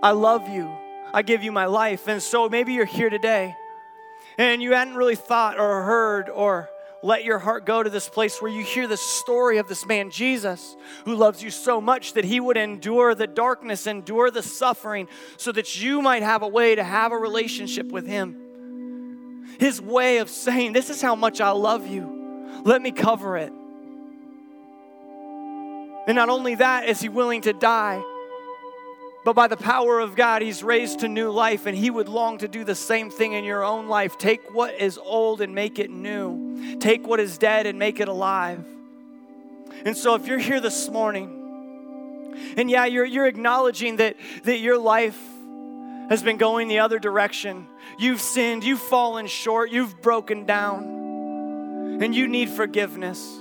I 0.03 0.11
love 0.11 0.47
you. 0.47 0.71
I 1.11 1.23
give 1.23 1.41
you 1.41 1.51
my 1.51 1.65
life. 1.65 2.07
And 2.07 2.21
so 2.21 2.47
maybe 2.47 2.73
you're 2.73 2.85
here 2.85 3.09
today 3.09 3.55
and 4.39 4.63
you 4.63 4.71
hadn't 4.71 4.95
really 4.95 5.17
thought 5.17 5.59
or 5.59 5.83
heard 5.83 6.29
or 6.29 6.69
let 7.01 7.25
your 7.25 7.39
heart 7.39 7.65
go 7.65 7.83
to 7.83 7.89
this 7.89 8.07
place 8.07 8.41
where 8.41 8.49
you 8.49 8.63
hear 8.63 8.87
the 8.87 8.95
story 8.95 9.57
of 9.57 9.67
this 9.67 9.85
man, 9.85 10.09
Jesus, 10.11 10.77
who 11.03 11.15
loves 11.15 11.43
you 11.43 11.49
so 11.49 11.81
much 11.81 12.13
that 12.13 12.23
he 12.23 12.39
would 12.39 12.55
endure 12.55 13.13
the 13.15 13.27
darkness, 13.27 13.85
endure 13.85 14.31
the 14.31 14.41
suffering, 14.41 15.09
so 15.35 15.51
that 15.51 15.81
you 15.81 16.01
might 16.01 16.23
have 16.23 16.41
a 16.41 16.47
way 16.47 16.73
to 16.73 16.83
have 16.83 17.11
a 17.11 17.17
relationship 17.17 17.91
with 17.91 18.07
him. 18.07 19.45
His 19.59 19.81
way 19.81 20.19
of 20.19 20.29
saying, 20.29 20.71
This 20.71 20.89
is 20.89 21.01
how 21.01 21.15
much 21.15 21.41
I 21.41 21.51
love 21.51 21.85
you. 21.87 22.61
Let 22.63 22.81
me 22.81 22.91
cover 22.91 23.37
it. 23.37 23.51
And 26.07 26.15
not 26.15 26.29
only 26.29 26.55
that, 26.55 26.87
is 26.87 27.01
he 27.01 27.09
willing 27.09 27.41
to 27.41 27.51
die 27.51 28.01
but 29.25 29.33
by 29.33 29.47
the 29.47 29.57
power 29.57 29.99
of 29.99 30.15
God, 30.15 30.41
He's 30.41 30.63
raised 30.63 31.01
to 31.01 31.07
new 31.07 31.29
life, 31.29 31.65
and 31.65 31.77
He 31.77 31.89
would 31.89 32.07
long 32.07 32.37
to 32.39 32.47
do 32.47 32.63
the 32.63 32.75
same 32.75 33.09
thing 33.09 33.33
in 33.33 33.43
your 33.43 33.63
own 33.63 33.87
life. 33.87 34.17
Take 34.17 34.53
what 34.53 34.79
is 34.79 34.97
old 34.97 35.41
and 35.41 35.53
make 35.53 35.77
it 35.77 35.89
new, 35.89 36.77
take 36.79 37.05
what 37.05 37.19
is 37.19 37.37
dead 37.37 37.65
and 37.65 37.77
make 37.77 37.99
it 37.99 38.07
alive. 38.07 38.65
And 39.85 39.95
so, 39.95 40.15
if 40.15 40.27
you're 40.27 40.39
here 40.39 40.61
this 40.61 40.89
morning, 40.89 41.35
and 42.57 42.69
yeah, 42.69 42.85
you're, 42.85 43.05
you're 43.05 43.27
acknowledging 43.27 43.97
that, 43.97 44.15
that 44.43 44.59
your 44.59 44.77
life 44.77 45.19
has 46.09 46.23
been 46.23 46.37
going 46.37 46.67
the 46.67 46.79
other 46.79 46.97
direction, 46.97 47.67
you've 47.97 48.21
sinned, 48.21 48.63
you've 48.63 48.81
fallen 48.81 49.27
short, 49.27 49.69
you've 49.69 50.01
broken 50.01 50.45
down, 50.45 51.99
and 52.01 52.15
you 52.15 52.27
need 52.27 52.49
forgiveness. 52.49 53.37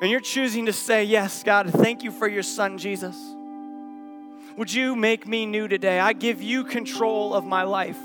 And 0.00 0.08
you're 0.08 0.20
choosing 0.20 0.66
to 0.66 0.72
say, 0.72 1.02
Yes, 1.02 1.42
God, 1.42 1.70
thank 1.70 2.04
you 2.04 2.12
for 2.12 2.28
your 2.28 2.44
son, 2.44 2.78
Jesus. 2.78 3.16
Would 4.58 4.72
you 4.72 4.96
make 4.96 5.24
me 5.24 5.46
new 5.46 5.68
today? 5.68 6.00
I 6.00 6.12
give 6.12 6.42
you 6.42 6.64
control 6.64 7.32
of 7.32 7.44
my 7.44 7.62
life. 7.62 7.96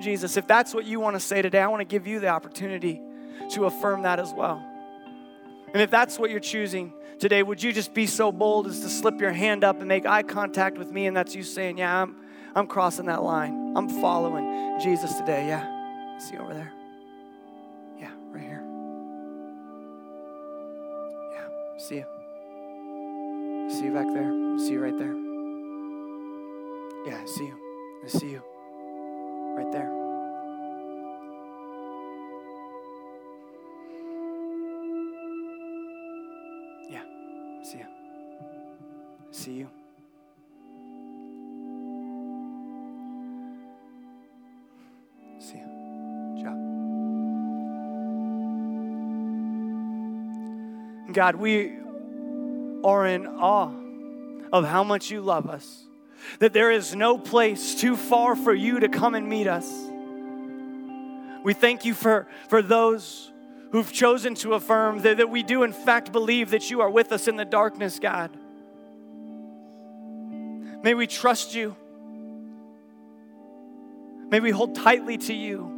Jesus, 0.00 0.36
if 0.36 0.46
that's 0.46 0.74
what 0.74 0.84
you 0.84 1.00
want 1.00 1.16
to 1.16 1.20
say 1.20 1.40
today, 1.40 1.62
I 1.62 1.66
want 1.68 1.80
to 1.80 1.86
give 1.86 2.06
you 2.06 2.20
the 2.20 2.28
opportunity 2.28 3.00
to 3.52 3.64
affirm 3.64 4.02
that 4.02 4.20
as 4.20 4.30
well. 4.34 4.62
And 5.72 5.80
if 5.80 5.90
that's 5.90 6.18
what 6.18 6.30
you're 6.30 6.40
choosing 6.40 6.92
today, 7.18 7.42
would 7.42 7.62
you 7.62 7.72
just 7.72 7.94
be 7.94 8.06
so 8.06 8.30
bold 8.30 8.66
as 8.66 8.80
to 8.80 8.90
slip 8.90 9.18
your 9.18 9.32
hand 9.32 9.64
up 9.64 9.78
and 9.78 9.88
make 9.88 10.04
eye 10.04 10.22
contact 10.22 10.76
with 10.76 10.92
me? 10.92 11.06
And 11.06 11.16
that's 11.16 11.34
you 11.34 11.42
saying, 11.42 11.78
Yeah, 11.78 12.02
I'm, 12.02 12.16
I'm 12.54 12.66
crossing 12.66 13.06
that 13.06 13.22
line. 13.22 13.74
I'm 13.74 13.88
following 13.88 14.78
Jesus 14.82 15.14
today. 15.14 15.46
Yeah. 15.48 16.18
See 16.18 16.36
over 16.36 16.52
there. 16.52 16.72
Yeah, 17.98 18.10
right 18.30 18.44
here. 18.44 18.62
Yeah, 21.32 21.78
see 21.78 21.96
you. 21.96 22.06
See 23.70 23.86
you 23.86 23.94
back 23.94 24.06
there. 24.12 24.58
See 24.58 24.72
you 24.72 24.80
right 24.80 24.98
there. 24.98 25.23
Yeah, 27.06 27.20
I 27.22 27.26
see 27.26 27.44
you. 27.44 27.58
I 28.04 28.08
see 28.08 28.30
you. 28.30 28.42
Right 29.56 29.70
there. 29.72 29.90
Yeah, 36.90 37.04
see 37.62 37.78
you. 37.78 37.86
See 39.30 39.52
you. 39.52 39.70
See 45.38 45.58
you. 45.58 45.74
God, 51.14 51.36
we 51.36 51.70
are 52.82 53.06
in 53.06 53.26
awe 53.28 53.70
of 54.52 54.64
how 54.64 54.82
much 54.82 55.12
you 55.12 55.20
love 55.20 55.48
us, 55.48 55.86
that 56.38 56.52
there 56.52 56.70
is 56.70 56.94
no 56.94 57.18
place 57.18 57.74
too 57.74 57.96
far 57.96 58.36
for 58.36 58.54
you 58.54 58.80
to 58.80 58.88
come 58.88 59.14
and 59.14 59.28
meet 59.28 59.46
us. 59.46 59.70
We 61.42 61.52
thank 61.52 61.84
you 61.84 61.94
for, 61.94 62.26
for 62.48 62.62
those 62.62 63.30
who've 63.72 63.92
chosen 63.92 64.34
to 64.36 64.54
affirm 64.54 65.00
that, 65.02 65.18
that 65.18 65.28
we 65.28 65.42
do, 65.42 65.62
in 65.62 65.72
fact, 65.72 66.12
believe 66.12 66.50
that 66.50 66.70
you 66.70 66.80
are 66.80 66.90
with 66.90 67.12
us 67.12 67.28
in 67.28 67.36
the 67.36 67.44
darkness, 67.44 67.98
God. 67.98 68.30
May 70.82 70.94
we 70.94 71.06
trust 71.06 71.54
you. 71.54 71.76
May 74.30 74.40
we 74.40 74.50
hold 74.50 74.74
tightly 74.74 75.18
to 75.18 75.34
you. 75.34 75.74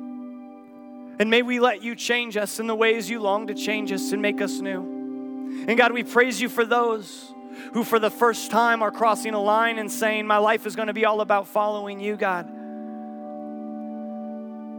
And 1.18 1.30
may 1.30 1.42
we 1.42 1.60
let 1.60 1.82
you 1.82 1.94
change 1.94 2.36
us 2.36 2.60
in 2.60 2.66
the 2.66 2.74
ways 2.74 3.08
you 3.08 3.20
long 3.20 3.46
to 3.46 3.54
change 3.54 3.90
us 3.92 4.12
and 4.12 4.20
make 4.20 4.40
us 4.40 4.60
new. 4.60 5.64
And 5.66 5.78
God, 5.78 5.92
we 5.92 6.04
praise 6.04 6.40
you 6.40 6.48
for 6.48 6.64
those 6.64 7.32
who, 7.72 7.84
for 7.84 7.98
the 7.98 8.10
first 8.10 8.50
time, 8.50 8.82
are 8.82 8.90
crossing 8.90 9.34
a 9.34 9.40
line 9.40 9.78
and 9.78 9.90
saying, 9.90 10.26
My 10.26 10.38
life 10.38 10.66
is 10.66 10.76
going 10.76 10.88
to 10.88 10.94
be 10.94 11.04
all 11.04 11.20
about 11.20 11.48
following 11.48 12.00
you, 12.00 12.16
God. 12.16 12.46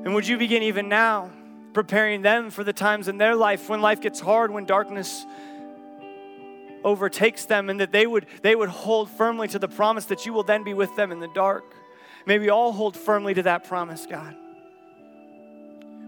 And 0.06 0.14
would 0.14 0.28
you 0.28 0.38
begin 0.38 0.64
even 0.64 0.90
now 0.90 1.32
preparing 1.74 2.22
them 2.22 2.50
for 2.50 2.64
the 2.64 2.74
times 2.74 3.08
in 3.08 3.18
their 3.18 3.36
life 3.36 3.70
when 3.70 3.82
life 3.82 4.02
gets 4.02 4.20
hard, 4.20 4.52
when 4.52 4.66
darkness 4.66 5.26
overtakes 6.84 7.46
them, 7.46 7.70
and 7.70 7.80
that 7.80 7.92
they 7.92 8.08
would, 8.08 8.26
they 8.42 8.56
would 8.56 8.70
hold 8.70 9.10
firmly 9.10 9.48
to 9.50 9.60
the 9.60 9.68
promise 9.68 10.06
that 10.06 10.26
you 10.26 10.34
will 10.34 10.44
then 10.44 10.64
be 10.64 10.74
with 10.74 10.96
them 10.96 11.12
in 11.12 11.20
the 11.20 11.28
dark. 11.36 11.66
May 12.26 12.40
we 12.40 12.50
all 12.50 12.72
hold 12.72 12.96
firmly 12.96 13.34
to 13.34 13.44
that 13.44 13.66
promise, 13.66 14.06
God. 14.06 14.36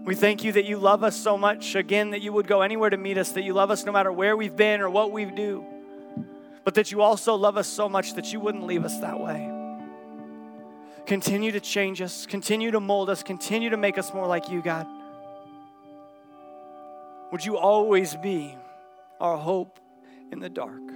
We 0.04 0.14
thank 0.14 0.44
you 0.44 0.52
that 0.52 0.64
you 0.64 0.78
love 0.78 1.04
us 1.04 1.14
so 1.14 1.36
much, 1.36 1.74
again, 1.74 2.10
that 2.10 2.22
you 2.22 2.32
would 2.32 2.46
go 2.46 2.62
anywhere 2.62 2.90
to 2.90 2.96
meet 2.96 3.18
us, 3.18 3.32
that 3.32 3.42
you 3.42 3.52
love 3.52 3.70
us 3.70 3.84
no 3.84 3.92
matter 3.92 4.10
where 4.10 4.36
we've 4.36 4.56
been 4.56 4.80
or 4.80 4.88
what 4.88 5.12
we 5.12 5.26
do, 5.26 5.64
but 6.64 6.74
that 6.74 6.92
you 6.92 7.02
also 7.02 7.34
love 7.34 7.56
us 7.56 7.66
so 7.66 7.88
much 7.88 8.14
that 8.14 8.32
you 8.32 8.40
wouldn't 8.40 8.66
leave 8.66 8.84
us 8.84 8.98
that 9.00 9.18
way. 9.18 9.50
Continue 11.06 11.52
to 11.52 11.60
change 11.60 12.00
us, 12.02 12.26
continue 12.26 12.70
to 12.70 12.80
mold 12.80 13.10
us, 13.10 13.22
continue 13.22 13.70
to 13.70 13.76
make 13.76 13.98
us 13.98 14.12
more 14.12 14.26
like 14.26 14.48
you, 14.48 14.62
God. 14.62 14.86
Would 17.32 17.44
you 17.44 17.56
always 17.56 18.14
be 18.16 18.56
our 19.20 19.36
hope 19.36 19.80
in 20.30 20.40
the 20.40 20.48
dark? 20.48 20.89